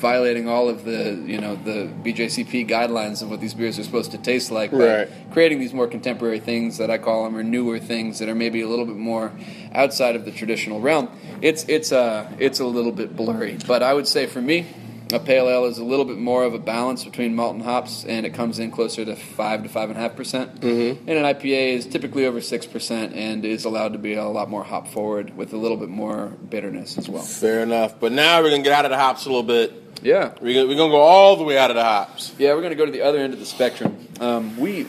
[0.02, 4.12] violating all of the you know the BJCP guidelines of what these beers are supposed
[4.12, 5.10] to taste like, by Right.
[5.32, 8.62] creating these more contemporary things that I call them, or newer things that are maybe
[8.62, 9.32] a little bit more
[9.74, 11.08] outside of the traditional realm.
[11.42, 14.66] It's it's uh it's a little bit blurry, but I would say for me,
[15.14, 18.06] a pale ale is a little bit more of a balance between malt and hops,
[18.06, 20.64] and it comes in closer to five to five and a half percent.
[20.64, 24.50] And an IPA is typically over six percent and is allowed to be a lot
[24.50, 27.24] more hop forward with a little bit more bitterness as well.
[27.24, 28.00] Fair enough.
[28.00, 29.74] But now we're gonna get out of the hops a little bit.
[30.02, 30.34] Yeah.
[30.42, 32.34] We're gonna, we're gonna go all the way out of the hops.
[32.38, 34.08] Yeah, we're going to go to the other end of the spectrum.
[34.20, 34.88] Um, we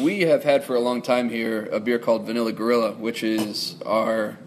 [0.00, 3.76] we have had for a long time here a beer called Vanilla Gorilla, which is
[3.84, 4.38] our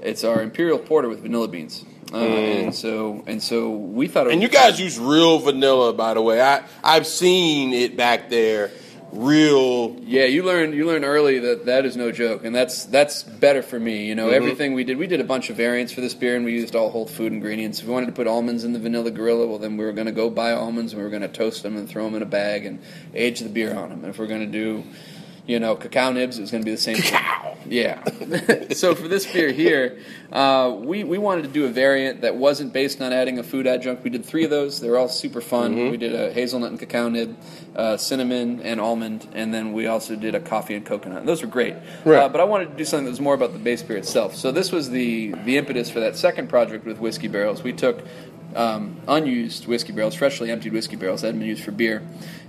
[0.00, 1.84] it's our imperial porter with vanilla beans.
[2.12, 4.26] Uh, And so and so we thought.
[4.26, 4.32] It Mm.
[4.34, 4.84] And you guys fun.
[4.84, 6.40] use real vanilla, by the way.
[6.40, 8.70] I I've seen it back there.
[9.14, 9.96] Real.
[10.00, 13.62] Yeah, you learned you learned early that that is no joke, and that's that's better
[13.62, 14.06] for me.
[14.06, 14.34] You know, Mm-hmm.
[14.34, 16.74] everything we did, we did a bunch of variants for this beer, and we used
[16.74, 17.78] all whole food ingredients.
[17.80, 20.06] If we wanted to put almonds in the vanilla gorilla, well, then we were going
[20.06, 22.22] to go buy almonds, and we were going to toast them and throw them in
[22.22, 22.80] a bag and
[23.14, 24.00] age the beer on them.
[24.00, 24.82] And if we're going to do,
[25.46, 26.96] you know, cacao nibs, it was going to be the same.
[26.96, 27.56] Cacao.
[27.66, 28.02] Yeah.
[28.72, 29.98] so for this beer here,
[30.32, 33.66] uh, we we wanted to do a variant that wasn't based on adding a food
[33.66, 34.02] adjunct.
[34.02, 34.80] We did three of those.
[34.80, 35.74] They were all super fun.
[35.74, 35.90] Mm-hmm.
[35.90, 37.36] We did a hazelnut and cacao nib,
[37.76, 41.20] uh, cinnamon and almond, and then we also did a coffee and coconut.
[41.20, 41.74] And those were great.
[42.04, 42.20] Right.
[42.20, 44.34] Uh, but I wanted to do something that was more about the base beer itself.
[44.34, 47.62] So this was the the impetus for that second project with whiskey barrels.
[47.62, 48.02] We took
[48.54, 52.02] um, unused whiskey barrels, freshly emptied whiskey barrels that had been used for beer,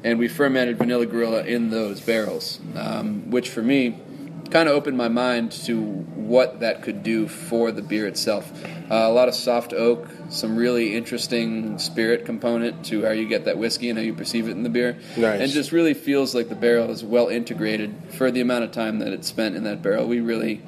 [0.03, 3.99] and we fermented Vanilla Gorilla in those barrels, um, which for me
[4.51, 8.51] kind of opened my mind to what that could do for the beer itself.
[8.89, 13.45] Uh, a lot of soft oak, some really interesting spirit component to how you get
[13.45, 15.41] that whiskey and how you perceive it in the beer, Nice.
[15.41, 18.99] and just really feels like the barrel is well integrated for the amount of time
[18.99, 20.07] that it's spent in that barrel.
[20.07, 20.61] We really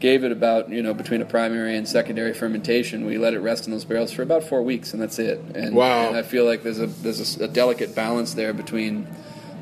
[0.00, 3.04] gave it about you know between a primary and secondary fermentation.
[3.06, 5.40] We let it rest in those barrels for about four weeks, and that's it.
[5.54, 6.08] And, Wow.
[6.08, 9.06] and I feel like there's a there's a, a delicate balance there between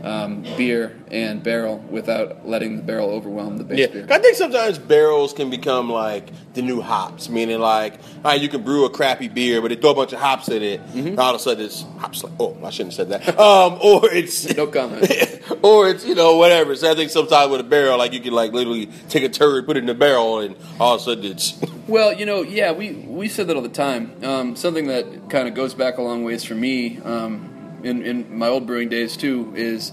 [0.05, 4.07] um, beer and barrel without letting the barrel overwhelm the base Yeah, beer.
[4.09, 8.49] I think sometimes barrels can become like the new hops, meaning like, all right, you
[8.49, 10.87] can brew a crappy beer, but they throw a bunch of hops in it.
[10.89, 11.19] Mm-hmm.
[11.19, 12.23] All of a sudden, it's hops.
[12.23, 13.39] Like, oh, I shouldn't have said that.
[13.39, 15.11] Um, or it's No comment.
[15.63, 16.75] or it's you know whatever.
[16.77, 19.67] So I think sometimes with a barrel, like you can like literally take a turd,
[19.67, 22.73] put it in the barrel, and all of a sudden it's Well, you know, yeah,
[22.73, 24.13] we, we said that all the time.
[24.25, 28.37] Um, something that kind of goes back a long ways for me um, in, in
[28.37, 29.93] my old brewing days, too, is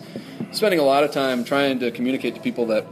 [0.52, 2.88] spending a lot of time trying to communicate to people that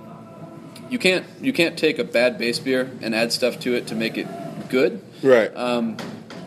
[0.89, 3.95] you can't you can't take a bad base beer and add stuff to it to
[3.95, 4.27] make it
[4.69, 5.01] good.
[5.23, 5.55] right.
[5.55, 5.97] Um,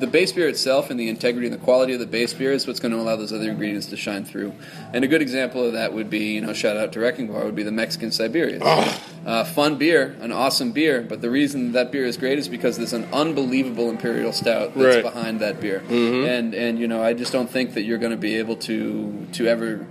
[0.01, 2.67] the base beer itself and the integrity and the quality of the base beer is
[2.67, 4.53] what's going to allow those other ingredients to shine through.
[4.93, 7.45] And a good example of that would be, you know, shout out to Wrecking Bar,
[7.45, 8.61] would be the Mexican Siberia.
[8.63, 12.77] Uh, fun beer, an awesome beer, but the reason that beer is great is because
[12.77, 15.03] there's an unbelievable imperial stout that's Right.
[15.03, 15.83] behind that beer.
[15.89, 19.27] And and you know, I just don't think that you're going to be able to
[19.33, 19.87] to ever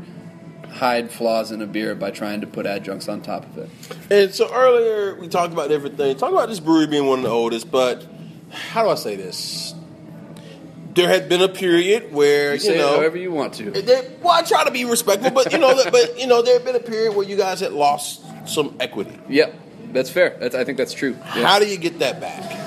[0.70, 3.70] hide flaws in a beer by trying to put adjuncts on top of it.
[4.10, 6.20] And so earlier we talked about different things.
[6.20, 8.06] Talk about this brewery being one of the oldest, but
[8.52, 9.73] how do I say this?
[10.94, 13.72] There had been a period where You you, say know however you want to.
[13.72, 16.66] There, well, I try to be respectful, but you know, but you know, there had
[16.66, 19.18] been a period where you guys had lost some equity.
[19.30, 19.56] Yep,
[19.94, 20.38] that's fair.
[20.40, 21.18] That's, I think that's true.
[21.36, 21.48] Yeah.
[21.48, 22.60] How do you get that back?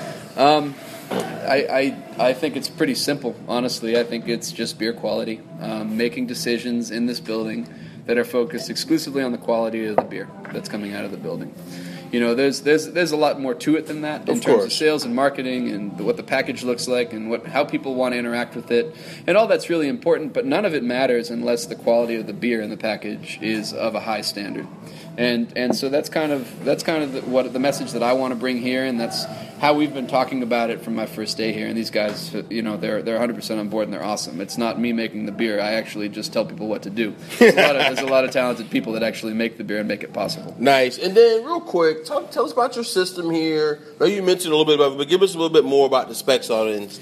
[1.09, 3.97] I, I, I think it's pretty simple, honestly.
[3.97, 5.41] I think it's just beer quality.
[5.61, 7.73] Um, making decisions in this building
[8.05, 11.17] that are focused exclusively on the quality of the beer that's coming out of the
[11.17, 11.53] building.
[12.11, 14.63] You know, there's there's there's a lot more to it than that in Of terms
[14.63, 18.13] of sales and marketing and what the package looks like and what how people want
[18.13, 20.33] to interact with it, and all that's really important.
[20.33, 23.73] But none of it matters unless the quality of the beer in the package is
[23.73, 24.67] of a high standard.
[25.17, 28.13] And and so that's kind of that's kind of the, what the message that I
[28.13, 29.25] want to bring here, and that's
[29.59, 31.67] how we've been talking about it from my first day here.
[31.67, 34.39] And these guys, you know, they're they're 100 percent on board and they're awesome.
[34.41, 35.59] It's not me making the beer.
[35.59, 37.15] I actually just tell people what to do.
[37.39, 39.79] There's a lot of, there's a lot of talented people that actually make the beer
[39.79, 40.55] and make it possible.
[40.59, 40.97] Nice.
[40.97, 43.79] And then, real quick, talk, tell us about your system here.
[43.95, 45.65] I know you mentioned a little bit about it, but give us a little bit
[45.65, 46.99] more about the specs on it.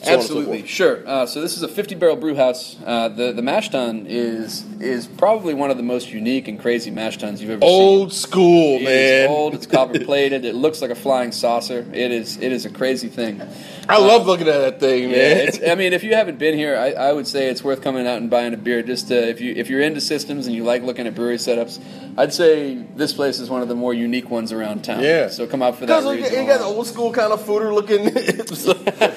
[0.00, 0.70] So so Absolutely, forth.
[0.70, 1.02] sure.
[1.06, 2.76] Uh, so this is a 50 barrel brew house.
[2.86, 6.90] Uh, the the mash tun is is probably one of the most unique and crazy
[6.90, 7.70] mash tuns you've ever seen.
[7.70, 9.28] Old school, It is man.
[9.28, 9.54] old.
[9.54, 10.44] It's copper plated.
[10.46, 11.84] It looks like a flying saucer.
[11.92, 12.38] It is.
[12.38, 13.42] It is a crazy thing.
[13.90, 15.48] I love looking at that thing, Yeah, man.
[15.48, 18.06] it's, I mean, if you haven't been here, I, I would say it's worth coming
[18.06, 18.82] out and buying a beer.
[18.82, 21.80] Just to, if you if you're into systems and you like looking at brewery setups,
[22.16, 25.02] I'd say this place is one of the more unique ones around town.
[25.02, 25.28] Yeah.
[25.28, 28.10] So come out for that Because you got old school kind of fooder looking.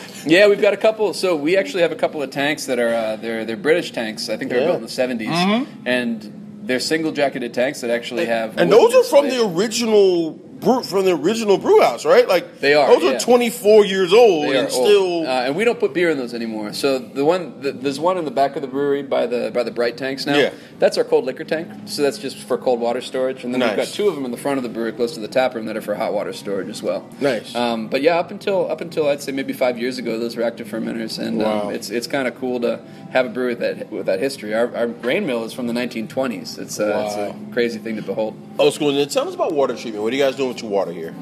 [0.26, 1.14] Yeah, we've got a couple.
[1.14, 4.30] So we actually have a couple of tanks that are uh, they're they're British tanks.
[4.30, 4.78] I think they were Yeah.
[4.78, 8.58] built in the 70s, and they're single jacketed tanks that actually have.
[8.58, 12.28] and those are from the original brew, from the original brew house, right?
[12.28, 15.28] Like They are, Those are 24 years old They and still.
[15.28, 16.74] uh, and we don't put beer in those anymore.
[16.74, 19.64] So the one, the, there's one in the back of the brewery by the by
[19.64, 20.36] the bright tanks now.
[20.38, 20.54] Yeah.
[20.80, 21.68] That's our cold liquor tank.
[21.86, 23.44] So that's just for cold water storage.
[23.44, 25.20] And then we've got two of them in the front of the brewery, close to
[25.20, 27.08] the tap room, that are for hot water storage as well.
[27.20, 27.54] Nice.
[27.56, 30.44] Um, but yeah, up until up until I'd say maybe five years ago, those were
[30.44, 31.68] active fermenters, and Wow.
[31.68, 32.80] um, it's it's kind of cool to
[33.12, 34.54] have a brewery with that with that history.
[34.54, 36.58] Our, our grain mill is from the 1920s.
[36.60, 38.36] It's, uh, it's a crazy thing to behold.
[38.60, 38.90] old school.
[38.90, 40.04] And then tell us about water treatment.
[40.04, 41.14] What are you guys doing with your water here?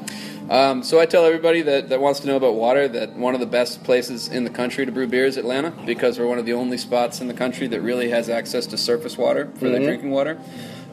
[0.50, 3.40] Um, so I tell everybody that, that wants to know about water that one of
[3.40, 6.46] the best places in the country to brew beer is Atlanta because we're one of
[6.46, 9.82] the only spots in the country that really has access to surface water for their
[9.82, 10.38] drinking water.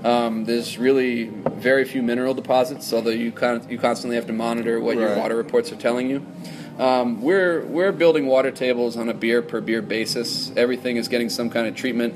[0.04, 4.80] Um, there's really very few mineral deposits, although you con- you constantly have to monitor
[4.80, 6.26] what your water reports are telling you.
[6.78, 10.54] Um, we're we're building water tables on a beer per beer basis.
[10.56, 12.16] Everything is getting some kind of treatment.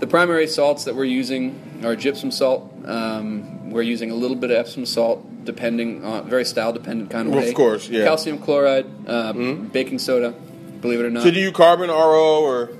[0.00, 2.72] The primary salts that we're using are gypsum salt.
[2.84, 7.28] Um, we're using a little bit of Epsom salt, depending on very style dependent kind
[7.28, 7.52] of Of way.
[7.52, 8.00] course, yeah.
[8.00, 8.06] Mm-hmm.
[8.08, 10.34] Calcium chloride, uh, baking soda.
[10.80, 11.22] Believe it or not.
[11.22, 12.70] So do you carbon RO or?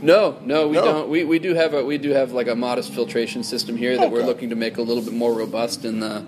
[0.00, 0.84] No, no, we No.
[0.84, 1.08] don't.
[1.08, 4.12] We, we do have a we do have like a modest filtration system here that
[4.12, 6.24] we're looking to make a little bit more robust in the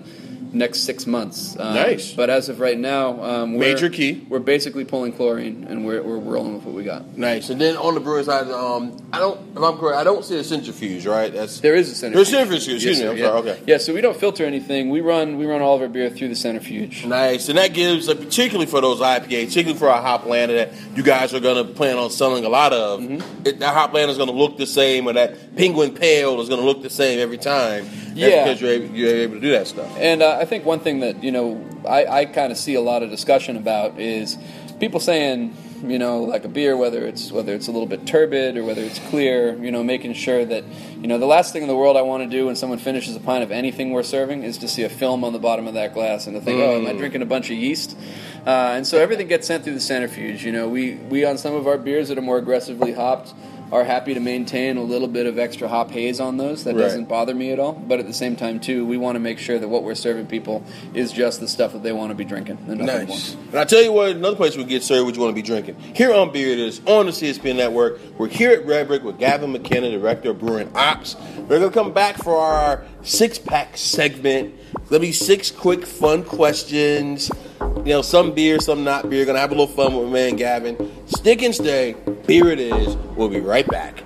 [0.53, 1.57] next six months.
[1.59, 2.13] Um, Nice.
[2.13, 4.25] But as of right now, um, we're, Major key.
[4.29, 7.17] We're basically pulling chlorine, and we're, we're rolling with what we got.
[7.17, 7.49] Nice.
[7.49, 10.37] And then on the brewing side, um, I don't, if I'm correct, I don't see
[10.37, 11.31] a centrifuge, right?
[11.33, 12.29] That's There is a centrifuge.
[12.31, 13.25] There's a centrifuge, excuse me, I'm yeah.
[13.27, 13.63] sorry, okay.
[13.67, 14.89] Yeah, so we don't filter anything.
[14.89, 17.05] We run we run all of our beer through the centrifuge.
[17.05, 21.33] nice, and that gives, particularly for those IPA, particularly for our Hoplanta that you guys
[21.33, 22.99] are going to plan on selling a lot of.
[22.99, 23.47] Mm-hmm.
[23.47, 26.59] It, that Hoplanta is going to look the same, or that penguin pale is going
[26.59, 27.85] to look the same every time.
[27.85, 28.43] That's Yeah.
[28.43, 29.89] because you're able, you're able to do that stuff.
[29.97, 32.81] And uh, I think one thing that you know I, I kind of see a
[32.81, 34.39] lot of discussion about is
[34.79, 38.57] people saying you know like a beer whether it's whether it's a little bit turbid
[38.57, 40.63] or whether it's clear you know making sure that
[40.99, 43.15] you know the last thing in the world I want to do when someone finishes
[43.15, 45.75] a pint of anything we're serving is to see a film on the bottom of
[45.75, 47.95] that glass and to think oh am I drinking a bunch of yeast?
[48.43, 50.67] Uh, and so everything gets sent through the centrifuge you know.
[50.67, 53.31] We we on some of our beers that are more aggressively hopped
[53.71, 56.81] are happy to maintain a little bit of extra hop haze on those that Right.
[56.81, 57.71] doesn't bother me at all.
[57.73, 60.25] But at the same time, too, we want to make sure that what we're serving
[60.25, 63.07] people is just the stuff that they want to be drinking and Nice.
[63.07, 63.17] more.
[63.51, 65.45] And I tell you what, another place we get served what you want to be
[65.45, 65.75] drinking.
[65.93, 69.17] Here on Beer It Is, on the CSPN Network, we're here at Red Brick with
[69.19, 71.15] Gavin McKenna, Director of Brewing Ops.
[71.47, 74.53] We're going to come back for our six pack segment.
[74.91, 77.31] There'll be six quick, fun questions.
[77.61, 79.23] You know, some beer, some not beer.
[79.23, 80.91] Gonna have a little fun with my man Gavin.
[81.05, 81.95] Stick and stay.
[82.27, 82.97] Beer It Is.
[83.15, 84.03] We'll be right back.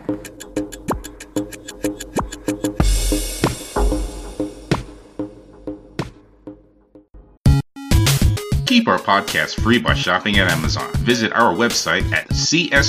[8.76, 10.92] Keep our podcast free by shopping at Amazon.
[10.96, 12.80] Visit our website at cspn.us.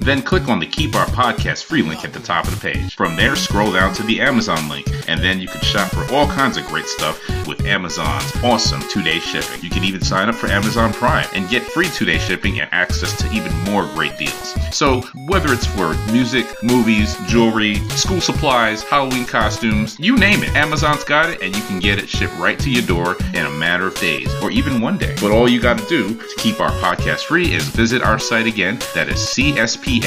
[0.00, 2.96] Then click on the Keep Our Podcast free link at the top of the page.
[2.96, 6.26] From there, scroll down to the Amazon link, and then you can shop for all
[6.26, 9.62] kinds of great stuff with Amazon's awesome two day shipping.
[9.62, 12.68] You can even sign up for Amazon Prime and get free two day shipping and
[12.72, 14.56] access to even more great deals.
[14.74, 21.04] So, whether it's for music, movies, jewelry, school supplies, Halloween costumes, you name it, Amazon's
[21.04, 23.86] got it, and you can get it shipped right to your door in a matter
[23.86, 25.14] of days or even one day.
[25.20, 28.46] But all you got to do to keep our podcast free is visit our site
[28.46, 28.78] again.
[28.94, 30.04] That is cspn.us.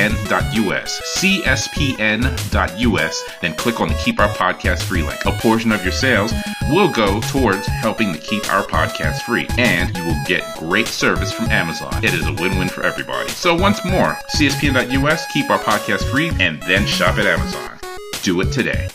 [1.18, 3.24] cspn.us.
[3.42, 5.26] Then click on the Keep Our Podcast Free link.
[5.26, 6.34] A portion of your sales
[6.70, 11.32] will go towards helping to keep our podcast free, and you will get great service
[11.32, 12.04] from Amazon.
[12.04, 13.30] It is a win win for everybody.
[13.30, 17.80] So, once more, cspn.us, keep our podcast free, and then shop at Amazon.
[18.22, 18.90] Do it today.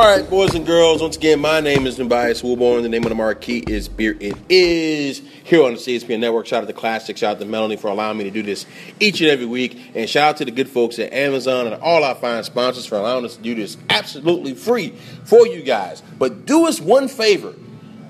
[0.00, 1.02] All right, boys and girls.
[1.02, 2.80] Once again, my name is Tobias Woolborn.
[2.80, 6.46] The name of the marquee is Beer It Is here on the CSPN Network.
[6.46, 7.18] Shout out to Classic.
[7.18, 8.64] Shout out to Melanie for allowing me to do this
[8.98, 9.78] each and every week.
[9.94, 12.96] And shout out to the good folks at Amazon and all our fine sponsors for
[12.96, 14.94] allowing us to do this absolutely free
[15.24, 16.02] for you guys.
[16.18, 17.50] But do us one favor.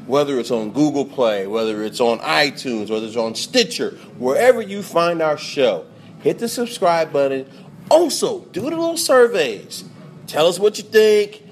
[0.06, 4.84] Whether it's on Google Play, whether it's on iTunes, whether it's on Stitcher, wherever you
[4.84, 5.86] find our show,
[6.20, 7.50] hit the subscribe button.
[7.90, 9.82] Also, do the little surveys.
[10.28, 11.49] Tell us what you think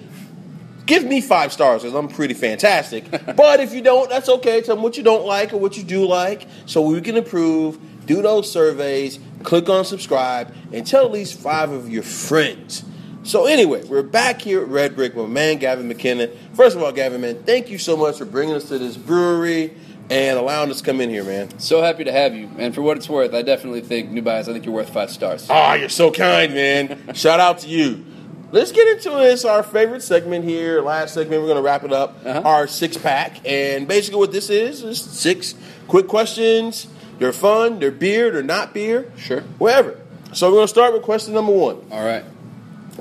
[0.88, 3.08] give me five stars because I'm pretty fantastic.
[3.36, 4.60] but if you don't, that's okay.
[4.60, 7.78] Tell me what you don't like or what you do like so we can improve.
[8.06, 12.82] Do those surveys, click on subscribe, and tell at least five of your friends.
[13.22, 16.34] So anyway, we're back here at Red Brick with my man Gavin McKinnon.
[16.54, 19.74] First of all, Gavin, man, thank you so much for bringing us to this brewery
[20.08, 21.58] and allowing us to come in here, man.
[21.58, 22.50] So happy to have you.
[22.56, 25.10] And for what it's worth, I definitely think New Bias, I think you're worth five
[25.10, 25.46] stars.
[25.50, 27.12] Ah, oh, you're so kind, man.
[27.14, 28.06] Shout out to you.
[28.50, 29.24] Let's get into it.
[29.24, 29.44] this.
[29.44, 30.80] Our favorite segment here.
[30.80, 32.16] Last segment, we're going to wrap it up.
[32.24, 32.42] Uh-huh.
[32.44, 35.54] Our six pack, and basically, what this is is six
[35.86, 36.86] quick questions.
[37.18, 37.78] They're fun.
[37.78, 38.30] They're beer.
[38.30, 39.12] They're not beer.
[39.18, 39.42] Sure.
[39.58, 40.00] Whatever.
[40.32, 41.86] So we're going to start with question number one.
[41.90, 42.24] All right.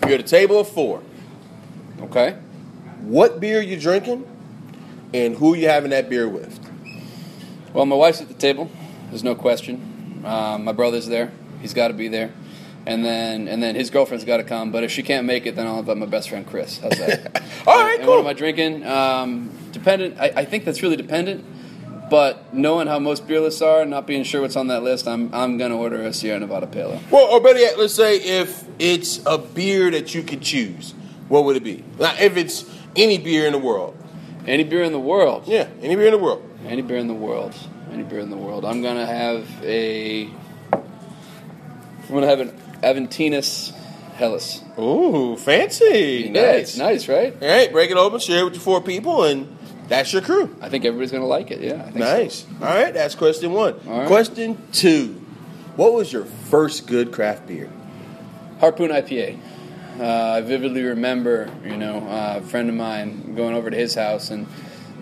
[0.03, 1.01] You're at a table of four.
[2.01, 2.37] Okay.
[3.01, 4.27] What beer are you drinking,
[5.13, 6.59] and who you having that beer with?
[7.73, 8.69] Well, my wife's at the table.
[9.09, 10.23] There's no question.
[10.25, 11.31] Uh, my brother's there.
[11.61, 12.33] He's got to be there
[12.87, 14.71] and then and then his girlfriend's got to come.
[14.71, 16.79] But if she can't make it, then I'll invite my best friend Chris.
[16.79, 17.43] How's that?
[17.67, 18.15] All right, and, cool.
[18.15, 18.85] what am I drinking?
[18.85, 20.17] Um, dependent.
[20.19, 21.45] I, I, think that's really dependent.
[22.09, 25.05] But knowing how most beer lists are, and not being sure what's on that list,
[25.05, 27.01] I'm I'm gonna order a Sierra Nevada Pale Ale.
[27.11, 30.93] Well, or better yet, let's say if it's a beer that you could choose,
[31.27, 31.83] what would it be?
[31.99, 32.63] Now, if it's
[32.95, 33.97] any beer in the world.
[34.45, 35.43] Any beer in the world.
[35.45, 36.41] Yeah, any beer in the world.
[36.65, 37.53] Any beer in the world.
[37.91, 38.63] Any beer in the world.
[38.63, 40.29] I'm gonna have a.
[40.71, 43.71] I'm gonna have an Aventinus
[44.15, 44.63] Hellas.
[44.79, 46.31] Ooh, fancy.
[46.33, 46.61] Yeah, nice.
[46.61, 47.33] it's nice, right?
[47.41, 49.57] All right, break it open, share it with your four people, and
[49.87, 50.55] that's your crew.
[50.61, 51.91] I think everybody's going to like it, yeah.
[51.93, 52.39] nice.
[52.39, 52.47] So.
[52.65, 53.79] All right, that's question one.
[54.07, 55.13] Question two
[55.75, 57.69] What was your first good craft beer?
[58.59, 59.39] Harpoon IPA.
[59.99, 60.03] Uh,
[60.37, 64.29] I vividly remember, you know, uh, a friend of mine going over to his house
[64.29, 64.47] and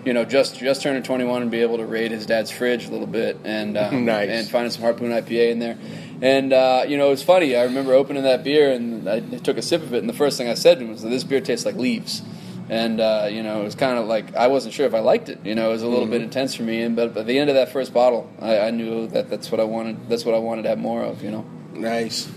[0.06, 2.90] you know, just just turning 21 and be able to raid his dad's fridge a
[2.90, 4.30] little bit and um, nice.
[4.30, 5.76] and finding some Harpoon IPA in there.
[6.22, 7.56] And uh, you know, it was funny.
[7.56, 10.38] I remember opening that beer and I took a sip of it, and the first
[10.38, 12.22] thing I said to him was, "This beer tastes like leaves."
[12.68, 15.28] And uh, you know, it was kind of like I wasn't sure if I liked
[15.28, 15.44] it.
[15.44, 16.12] You know, it was a little mm-hmm.
[16.12, 16.82] bit intense for me.
[16.82, 19.60] And but by the end of that first bottle, I, I knew that that's what
[19.60, 20.08] I wanted.
[20.08, 21.22] That's what I wanted to have more of.
[21.22, 21.46] You know.
[21.74, 22.30] Nice.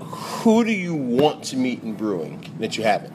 [0.00, 3.12] Who do you want to meet in brewing that you haven't?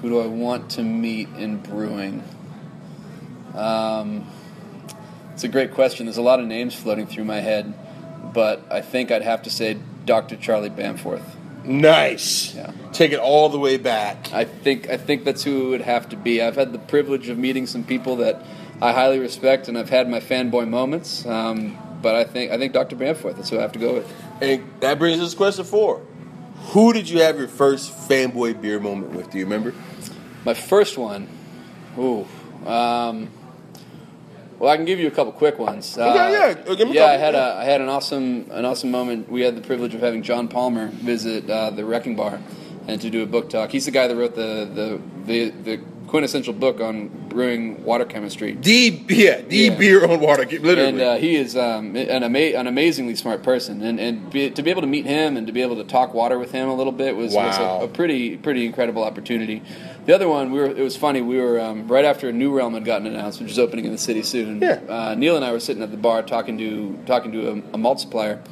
[0.00, 2.24] Who do I want to meet in brewing?
[3.54, 4.26] Um,
[5.32, 6.06] it's a great question.
[6.06, 7.72] There's a lot of names floating through my head,
[8.36, 10.36] but I think I'd have to say Dr.
[10.36, 11.24] Charlie Bamforth.
[11.64, 12.54] Nice.
[12.54, 12.70] Yeah.
[12.92, 14.30] Take it all the way back.
[14.30, 16.42] I think I think that's who it would have to be.
[16.42, 18.42] I've had the privilege of meeting some people that
[18.82, 21.24] I highly respect, and I've had my fanboy moments.
[21.24, 22.94] Um, but I think I think Dr.
[22.94, 23.36] Bamforth.
[23.36, 24.14] That's who I have to go with.
[24.42, 26.02] And that brings us to question four.
[26.72, 29.30] Who did you have your first fanboy beer moment with?
[29.30, 29.72] Do you remember?
[30.44, 31.26] My first one.
[31.98, 32.26] Ooh.
[32.66, 33.30] Um,
[34.58, 35.96] well, I can give you a couple quick ones.
[35.98, 37.04] Okay, uh, yeah, yeah.
[37.04, 39.30] I had a I had an awesome an awesome moment.
[39.30, 42.40] We had the privilege of having John Palmer visit uh, the Wrecking Bar
[42.88, 43.70] and to do a book talk.
[43.70, 48.52] He's the guy that wrote the the the, the quintessential book on brewing water chemistry.
[48.52, 49.76] The yeah, the yeah.
[49.76, 50.88] beer on water, literally.
[50.88, 54.62] And uh, he is um, an, ama- an amazingly smart person, and and be, to
[54.62, 56.74] be able to meet him and to be able to talk water with him a
[56.74, 57.46] little bit was, wow.
[57.46, 59.62] was a, a, pretty pretty incredible opportunity.
[60.06, 61.20] The other one, we were it was funny.
[61.20, 63.92] We were um, right after a New Realm had gotten announced, which is opening in
[63.92, 64.60] the city soon.
[64.60, 64.80] Yeah.
[64.88, 67.78] Uh, Neil and I were sitting at the bar talking to talking to a, a
[67.78, 68.42] malt supplier,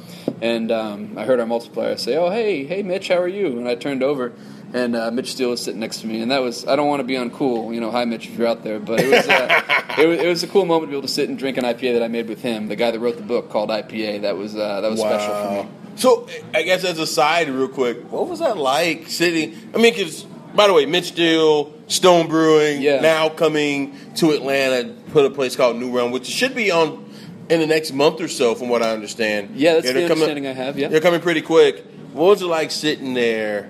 [0.41, 3.57] and um, I heard our malt supplier say, "Oh hey hey Mitch, how are you?"
[3.57, 4.33] And I turned over
[4.75, 6.99] and uh, Mitch Steele was sitting next to me, and that was I don't want
[6.99, 7.91] to be uncool, you know.
[7.91, 9.61] Hi, Mitch, if you're out there, but it was, uh,
[9.97, 11.63] it was it was a cool moment to be able to sit and drink an
[11.63, 14.23] IPA that I made with him, the guy that wrote the book called IPA.
[14.23, 15.17] That was uh, that was wow.
[15.17, 15.69] special for me.
[15.95, 19.57] So I guess as a side, real quick, what was that like sitting?
[19.73, 20.23] I mean, because
[20.53, 22.99] by the way, Mitch Steele, Stone Brewing, yeah.
[22.99, 27.09] now coming to Atlanta, put a place called New Realm, which should be on
[27.47, 29.55] in the next month or so, from what I understand.
[29.55, 30.77] Yeah, that's yeah, the understanding coming, I have.
[30.77, 31.85] Yeah, they're coming pretty quick.
[32.11, 33.69] What was it like sitting there?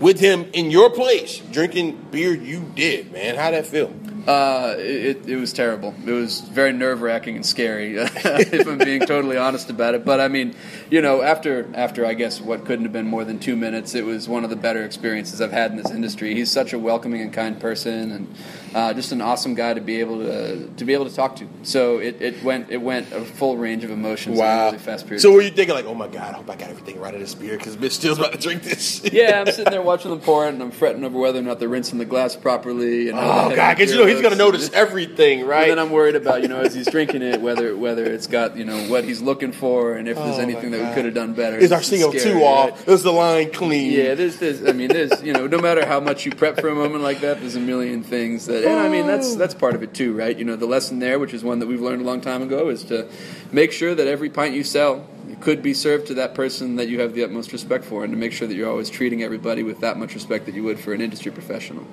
[0.00, 3.36] With him in your place, drinking beer you did, man.
[3.36, 3.92] How'd that feel?
[4.26, 5.94] Uh, it, it was terrible.
[6.06, 10.04] It was very nerve wracking and scary, if I'm being totally honest about it.
[10.04, 10.54] But I mean,
[10.90, 14.04] you know, after after I guess what couldn't have been more than two minutes, it
[14.04, 16.34] was one of the better experiences I've had in this industry.
[16.34, 18.34] He's such a welcoming and kind person, and
[18.74, 21.48] uh, just an awesome guy to be able to to be able to talk to.
[21.62, 24.66] So it, it went it went a full range of emotions in a Wow.
[24.66, 25.20] really fast period.
[25.22, 27.20] So were you thinking like, oh my god, I hope I got everything right in
[27.20, 29.02] this beer because Mitch Steele's about to drink this?
[29.12, 31.58] yeah, I'm sitting there watching them pour it, and I'm fretting over whether or not
[31.58, 33.08] they're rinsing the glass properly.
[33.08, 34.52] And Oh god, because you know he's gonna looks.
[34.68, 35.62] notice everything, right?
[35.70, 38.56] And then I'm worried about you know as he's drinking it whether whether it's got
[38.56, 41.14] you know what he's looking for and if there's Oh, anything that we could have
[41.14, 41.58] done better.
[41.58, 42.70] Is our It's CO2 off?
[42.70, 42.88] right?
[42.88, 43.92] Is the line clean?
[43.92, 46.68] Yeah, there's, there's, I mean, there's, you know, no matter how much you prep for
[46.68, 49.74] a moment like that, there's a million things that, and I mean, that's that's part
[49.74, 50.36] of it too, right?
[50.36, 52.68] You know, the lesson there, which is one that we've learned a long time ago,
[52.68, 53.08] is to
[53.52, 55.06] make sure that every pint you sell
[55.40, 58.18] could be served to that person that you have the utmost respect for, and to
[58.18, 60.92] make sure that you're always treating everybody with that much respect that you would for
[60.92, 61.86] an industry professional.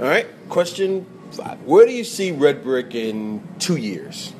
[0.00, 0.26] All right.
[0.48, 4.32] Question five: Where do you see Red Brick in two years?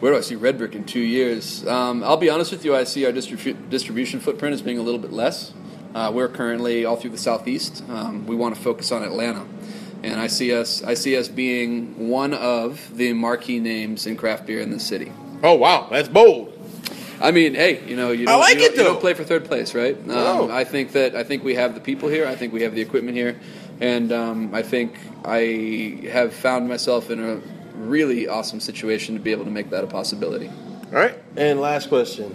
[0.00, 1.64] Where do I see Red Brick in two years?
[1.64, 2.74] Um, I'll be honest with you.
[2.74, 5.52] I see our distribu- distribution footprint as being a little bit less.
[5.94, 7.84] Uh, we're currently all through the southeast.
[7.88, 9.46] Um, we want to focus on Atlanta,
[10.02, 10.82] and I see us.
[10.82, 15.12] I see us being one of the marquee names in craft beer in the city.
[15.42, 16.58] Oh wow, that's bold.
[17.20, 19.14] I mean, hey, you know, you I don't, like you, don't, it, you don't play
[19.14, 19.96] for third place, right?
[19.96, 20.50] Um, No.
[20.50, 22.26] I think that I think we have the people here.
[22.26, 23.38] I think we have the equipment here,
[23.80, 27.40] and um, I think I have found myself in a
[27.76, 30.48] really awesome situation to be able to make that a possibility.
[30.48, 31.16] All right.
[31.36, 32.30] And last question: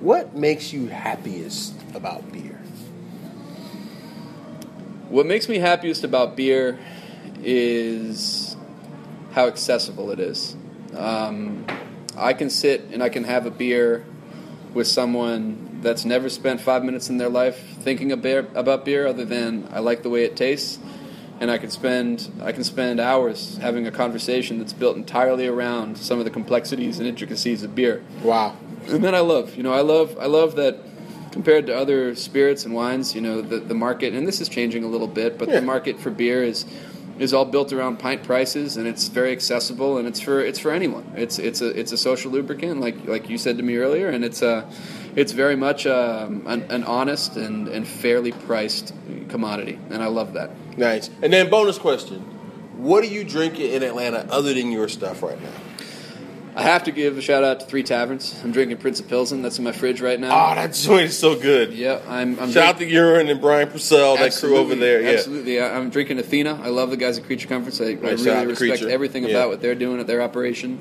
[0.00, 2.51] What makes you happiest about beer?
[5.12, 6.78] What makes me happiest about beer
[7.44, 8.56] is
[9.32, 10.56] how accessible it is.
[10.96, 11.66] Um,
[12.16, 14.06] I can sit and I can have a beer
[14.72, 19.68] with someone that's never spent five minutes in their life thinking about beer other than
[19.70, 20.78] I like the way it tastes,
[21.40, 25.98] and I can spend I can spend hours having a conversation that's built entirely around
[25.98, 28.02] some of the complexities and intricacies of beer.
[28.22, 28.56] Wow.
[28.88, 30.78] And then I love, you know, I love, I love that
[31.32, 34.84] compared to other spirits and wines, you know, the the market, and this is changing
[34.84, 35.60] a little bit, but Yeah.
[35.60, 36.64] the market for beer is
[37.18, 40.70] is all built around pint prices, and it's very accessible, and it's for it's for
[40.70, 41.04] anyone.
[41.16, 44.24] It's it's a it's a social lubricant, like like you said to me earlier, and
[44.24, 44.64] it's a
[45.14, 48.94] it's very much um, an, an honest and, and fairly priced
[49.28, 50.50] commodity, and I love that.
[50.78, 51.10] Nice.
[51.22, 52.20] And then bonus question:
[52.78, 55.50] What are you drinking in Atlanta other than your stuff right now?
[56.54, 58.38] I have to give a shout out to Three Taverns.
[58.44, 59.40] I'm drinking Prince of Pilsen.
[59.40, 60.28] That's in my fridge right now.
[60.52, 61.72] Oh, that joint is so good.
[61.72, 62.38] yeah, I'm.
[62.38, 65.00] I'm Shout out to Joran and Brian Purcell, that crew over there.
[65.00, 65.10] Yeah.
[65.12, 65.60] Absolutely.
[65.60, 66.60] I- I'm drinking Athena.
[66.62, 67.80] I love the guys at Creature Comforts.
[67.80, 68.90] I, I shout out really to respect Creature.
[68.90, 69.30] everything Yeah.
[69.30, 70.78] about what they're doing at their operation.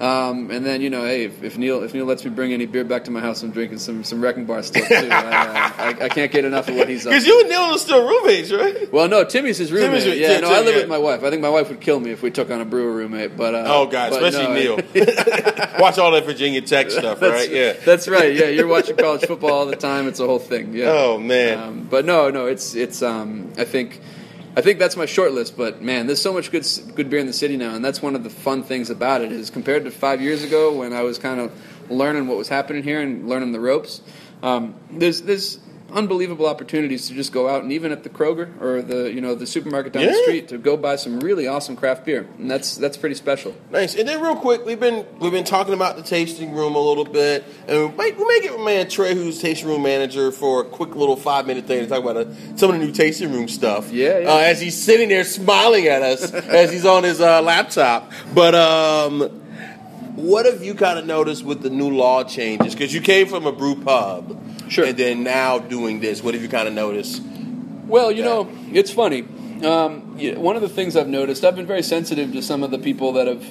[0.00, 2.66] Um, and then you know, hey, if, if Neil if Neil lets me bring any
[2.66, 4.94] beer back to my house, I'm drinking some some Wrecking Bar stuff too.
[4.94, 7.10] I, uh, I, I can't get enough of what he's up.
[7.10, 8.92] Because you and Neil are still roommates, right?
[8.92, 9.90] Well, no, Timmy's his roommate.
[9.90, 10.80] Timmy's your- yeah, yeah, no, I live yeah.
[10.82, 11.24] with my wife.
[11.24, 13.36] I think my wife would kill me if we took on a brewer roommate.
[13.36, 14.76] But uh, Oh God, but especially no, Neil.
[15.80, 17.50] Watch all that Virginia Tech stuff, That's, right?
[17.50, 17.72] Yeah.
[17.84, 18.34] that's right.
[18.34, 20.06] Yeah, you're watching college football all the time.
[20.08, 20.74] It's a whole thing.
[20.74, 20.86] Yeah.
[20.90, 21.58] Oh man.
[21.58, 23.02] Um, but no, no, it's it's.
[23.02, 24.00] Um, I think,
[24.58, 25.56] I think that's my short list.
[25.56, 28.16] But man, there's so much good good beer in the city now, and that's one
[28.16, 29.30] of the fun things about it.
[29.30, 31.52] Is compared to five years ago when I was kind of
[31.88, 34.02] learning what was happening here and learning the ropes.
[34.42, 35.60] Um, there's there's
[35.92, 39.34] unbelievable opportunities to just go out and even at the Kroger or the you know
[39.34, 42.76] the supermarket down the street to go buy some really awesome craft beer, and that's
[42.76, 43.54] that's pretty special.
[43.70, 43.94] Nice.
[43.94, 47.04] And then real quick, we've been we've been talking about the tasting room a little
[47.04, 50.62] bit, and we might we may get my man Trey, who's tasting room manager, for
[50.62, 53.32] a quick little five minute thing to talk about uh, some of the new tasting
[53.32, 53.90] room stuff.
[53.92, 54.28] Yeah, yeah.
[54.32, 58.12] Uh, as he's sitting there smiling at us as he's on his uh, laptop.
[58.34, 59.20] But um,
[60.18, 62.74] what have you kind of noticed with the new law changes?
[62.74, 64.36] Because you came from a brew pub,
[64.68, 64.84] Sure.
[64.86, 66.22] and then now doing this.
[66.22, 67.22] What have you kind of noticed?
[67.86, 68.28] Well, you Yeah.
[68.28, 69.24] know, it's funny.
[69.64, 72.70] Um, yeah, one of the things I've noticed, I've been very sensitive to some of
[72.70, 73.42] the people that have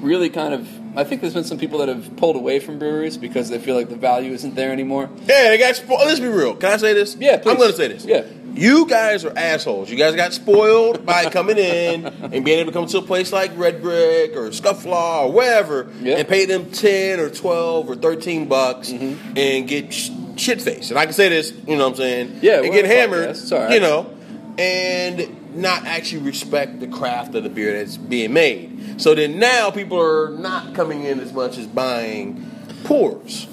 [0.00, 0.68] really kind of.
[0.96, 3.76] I think there's been some people that have pulled away from breweries because they feel
[3.76, 5.08] like the value isn't there anymore.
[5.26, 5.82] Yeah, they got.
[5.88, 6.54] Let's be real.
[6.56, 7.16] Can I say this?
[7.20, 7.50] Yeah, please.
[7.52, 8.04] I'm going to say this.
[8.04, 8.22] Yeah.
[8.54, 9.90] You guys are assholes.
[9.90, 13.32] You guys got spoiled by coming in and being able to come to a place
[13.32, 16.16] like Red Brick or Scofflaw or wherever Yeah.
[16.18, 19.36] and pay them 10 or 12 or 13 bucks Mm-hmm.
[19.36, 20.90] and get sh- shit faced.
[20.90, 22.38] And I can say this, you know what I'm saying?
[22.42, 23.42] Yeah, And get hammered, podcast.
[23.42, 23.72] It's all right.
[23.72, 24.10] you know,
[24.58, 29.00] and not actually respect the craft of the beer that's being made.
[29.00, 32.50] So then now people are not coming in as much as buying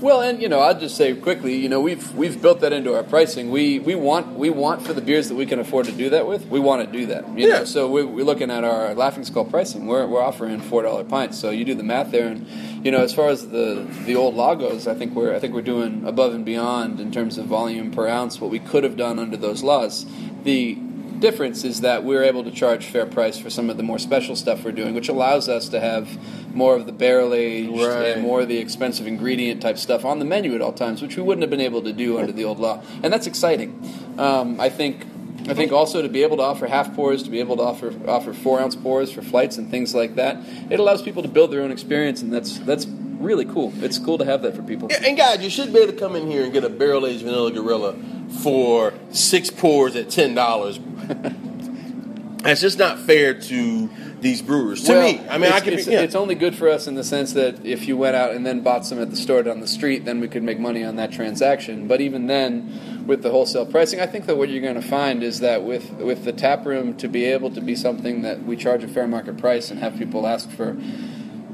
[0.01, 2.95] Well, and you know, I'd just say quickly, you know, we've we've built that into
[2.95, 3.51] our pricing.
[3.51, 6.27] We we want we want for the beers that we can afford to do that
[6.27, 6.47] with.
[6.47, 7.27] We want to do that.
[7.37, 7.59] You Yeah.
[7.59, 9.85] know, so we, we're looking at our Laughing Skull pricing.
[9.85, 11.37] We're we're offering four dollar pints.
[11.37, 12.47] So you do the math there, and
[12.83, 15.53] you know, as far as the the old law goes, I think we're I think
[15.53, 18.97] we're doing above and beyond in terms of volume per ounce what we could have
[18.97, 20.07] done under those laws.
[20.45, 20.79] The
[21.19, 24.35] difference is that we're able to charge fair price for some of the more special
[24.35, 26.07] stuff we're doing, which allows us to have
[26.55, 28.07] more of the barrel aged Right.
[28.13, 31.17] and more of the expensive ingredient type stuff on the menu at all times, which
[31.17, 33.79] we wouldn't have been able to do under the old law, and that's exciting.
[34.17, 35.05] Um, I think.
[35.49, 37.93] I think also to be able to offer half pours, to be able to offer
[38.05, 40.35] offer four ounce pours for flights and things like that,
[40.69, 43.71] it allows people to build their own experience, and that's that's really cool.
[43.77, 44.89] It's cool to have that for people.
[44.91, 47.05] Yeah, and guys, you should be able to come in here and get a barrel
[47.07, 47.95] aged vanilla gorilla
[48.43, 50.79] for six pours at ten dollars.
[52.43, 53.89] That's just not fair to
[54.21, 54.83] these brewers.
[54.83, 55.73] To Well, me, I mean, I it's, can.
[55.73, 56.01] It's, yeah.
[56.01, 58.61] it's only good for us in the sense that if you went out and then
[58.61, 61.11] bought some at the store down the street, then we could make money on that
[61.11, 61.87] transaction.
[61.87, 65.23] But even then, with the wholesale pricing, I think that what you're going to find
[65.23, 68.55] is that with with the tap room to be able to be something that we
[68.55, 70.77] charge a fair market price and have people ask for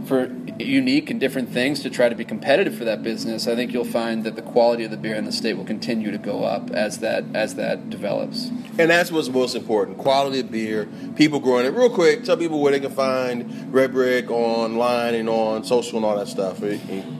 [0.05, 3.73] for unique and different things to try to be competitive for that business, I think
[3.73, 6.43] you'll find that the quality of the beer in the state will continue to go
[6.43, 8.49] up as that as that develops.
[8.77, 10.87] And that's what's most important: quality of beer.
[11.15, 11.73] People growing it.
[11.73, 16.05] Real quick, tell people where they can find Red Brick online and on social and
[16.05, 16.59] all that stuff.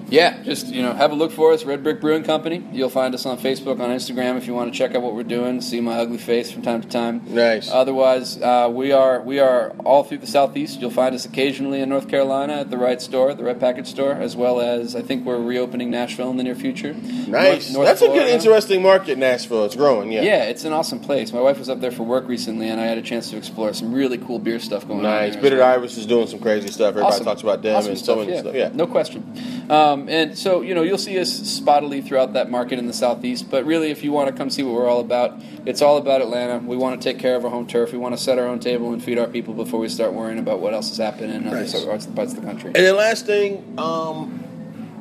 [0.10, 2.64] Yeah, just you know, have a look for us, Red Brick Brewing Company.
[2.72, 5.24] You'll find us on Facebook, on Instagram, if you want to check out what we're
[5.24, 7.22] doing, see my ugly face from time to time.
[7.28, 7.70] Nice.
[7.72, 10.82] Otherwise, uh, we are we are all through the southeast.
[10.82, 14.14] You'll find us occasionally in North Carolina at the Right Store, the right Package Store,
[14.14, 16.94] as well as I think we're reopening Nashville in the near future.
[16.94, 17.70] Nice.
[17.70, 19.18] North- North that's a good, interesting market.
[19.20, 19.66] Nashville.
[19.66, 20.12] It's growing.
[20.12, 20.24] Yeah.
[20.24, 21.32] Yeah, it's an awesome place.
[21.32, 23.74] My wife was up there for work recently, and I had a chance to explore
[23.74, 25.06] some really cool beer stuff going on.
[25.06, 25.36] Nice.
[25.36, 25.72] Bitter well.
[25.74, 26.90] Iris is doing some crazy stuff.
[26.90, 27.26] Everybody Awesome.
[27.26, 28.40] talks about them Awesome and so stuff, many yeah.
[28.42, 28.56] stuff.
[28.56, 28.70] Yeah.
[28.74, 29.24] no question.
[29.70, 33.50] Um, and so you know you'll see us spottily throughout that market in the southeast.
[33.52, 36.22] But really, if you want to come see what we're all about, it's all about
[36.22, 36.58] Atlanta.
[36.66, 37.92] We want to take care of our home turf.
[37.92, 40.40] We want to set our own table and feed our people before we start worrying
[40.40, 41.84] about what else is happening in other Nice.
[41.84, 42.63] parts parts of the country.
[42.66, 44.40] And then last thing, um,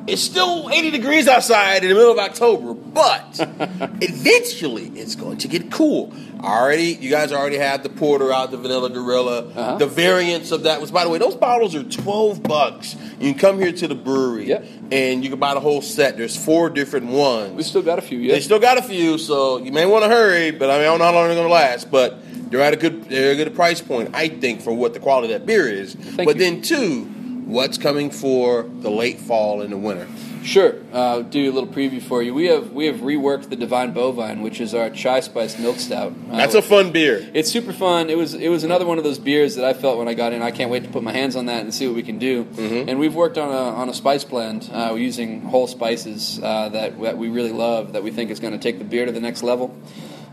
[0.07, 3.39] it's still 80 degrees outside in the middle of October, but
[4.01, 6.13] eventually it's going to get cool.
[6.41, 9.77] Already, you guys already have the porter out, the vanilla gorilla, Uh-huh.
[9.77, 10.81] the variants of that.
[10.81, 12.95] Was by the way, those bottles are 12 bucks.
[13.19, 14.65] You can come here to the brewery Yep.
[14.91, 16.17] and you can buy the whole set.
[16.17, 17.53] There's four different ones.
[17.53, 18.27] We still got a few.
[18.29, 20.51] They still got a few, so you may want to hurry.
[20.51, 21.89] But I mean, I don't know how long they're going to last.
[21.89, 22.19] But
[22.51, 24.99] they're at a good, they're at a good price point, I think, for what the
[24.99, 25.95] quality of that beer is.
[25.95, 26.43] Thank but you.
[26.43, 27.09] then two,
[27.45, 30.07] what's coming for the late fall and the winter?
[30.43, 30.75] Sure.
[30.93, 32.33] Uh, I'll do a little preview for you.
[32.33, 36.13] We have we have reworked the Divine Bovine, which is our chai spiced milk stout.
[36.29, 37.29] Uh, That's a fun beer.
[37.33, 38.09] It's super fun.
[38.09, 40.33] It was it was another one of those beers that I felt when I got
[40.33, 40.41] in.
[40.41, 42.43] I can't wait to put my hands on that and see what we can do.
[42.43, 42.89] Mm-hmm.
[42.89, 46.99] And we've worked on a on a spice blend uh, using whole spices uh, that
[47.01, 47.93] that we really love.
[47.93, 49.75] That we think is going to take the beer to the next level.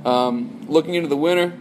[0.04, 1.52] Um, looking into the winter,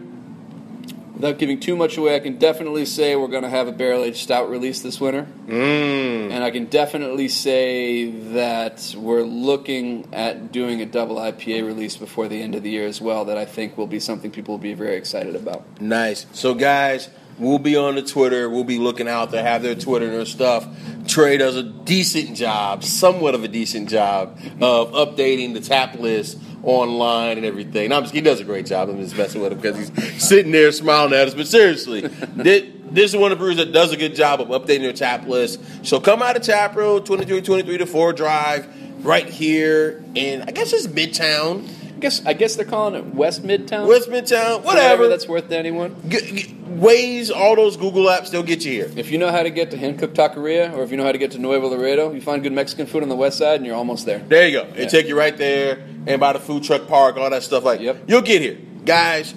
[1.20, 4.04] without giving too much away, I can definitely say we're going to have a barrel
[4.04, 5.26] aged stout release this winter.
[5.48, 6.30] Mm.
[6.30, 12.26] And I can definitely say that we're looking at doing a double IPA release before
[12.26, 13.26] the end of the year as well.
[13.26, 15.78] That I think will be something people will be very excited about.
[15.78, 16.24] Nice.
[16.32, 18.48] So, guys, we'll be on the Twitter.
[18.48, 20.66] We'll be looking out to have their Twitter and their stuff.
[21.06, 26.38] Trey does a decent job, somewhat of a decent job, of updating the tap list
[26.62, 27.90] online and everything.
[27.90, 28.88] No, I'm just, he does a great job.
[28.88, 31.34] I'm just messing with him because he's sitting there smiling at us.
[31.34, 32.00] But seriously,
[32.36, 34.92] this, this is one of the brewers that does a good job of updating their
[34.92, 35.60] tap list.
[35.86, 40.86] So come out of Road, 2323 to 4 Drive, right here in, I guess it's
[40.86, 41.68] Midtown.
[42.00, 43.86] I guess I guess they're calling it West Midtown.
[43.86, 45.06] West Midtown, For whatever.
[45.06, 45.94] that's worth to anyone.
[46.08, 48.90] G- g- Waze, all those Google apps, they'll get you here.
[48.96, 51.18] If you know how to get to Hancock Taqueria, or if you know how to
[51.18, 53.76] get to Nuevo Laredo, you find good Mexican food on the west side, and you're
[53.76, 54.20] almost there.
[54.20, 54.66] There you go.
[54.74, 54.88] They Yeah.
[54.88, 57.64] take you right there and by the food truck park, all that stuff.
[57.64, 58.04] Like, Yep.
[58.06, 59.34] you'll get here, guys.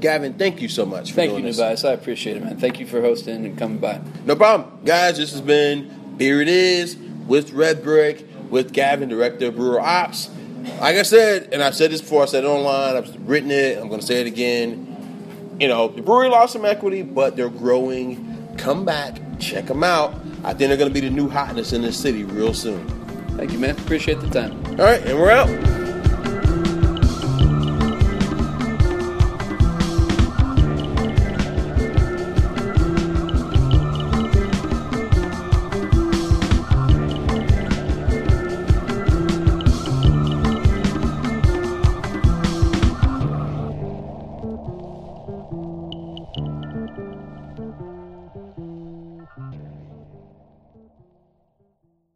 [0.00, 1.56] Gavin, thank you so much for Thank you, this.
[1.56, 1.86] Nubias.
[1.86, 2.58] I appreciate it, man.
[2.58, 4.00] Thank you for hosting and coming by.
[4.26, 5.16] No problem, guys.
[5.16, 5.88] This has been
[6.18, 10.28] Beer It Is with Red Brick with Gavin, director of Brewer Ops.
[10.80, 13.78] Like I said, and I've said this before, I said it online, I've written it,
[13.78, 15.56] I'm going to say it again.
[15.60, 18.54] You know, the brewery lost some equity, but they're growing.
[18.58, 20.14] Come back, check them out.
[20.42, 22.86] I think they're going to be the new hotness in this city real soon.
[23.36, 23.76] Thank you, man.
[23.78, 24.52] Appreciate the time.
[24.80, 25.83] All right, and we're out.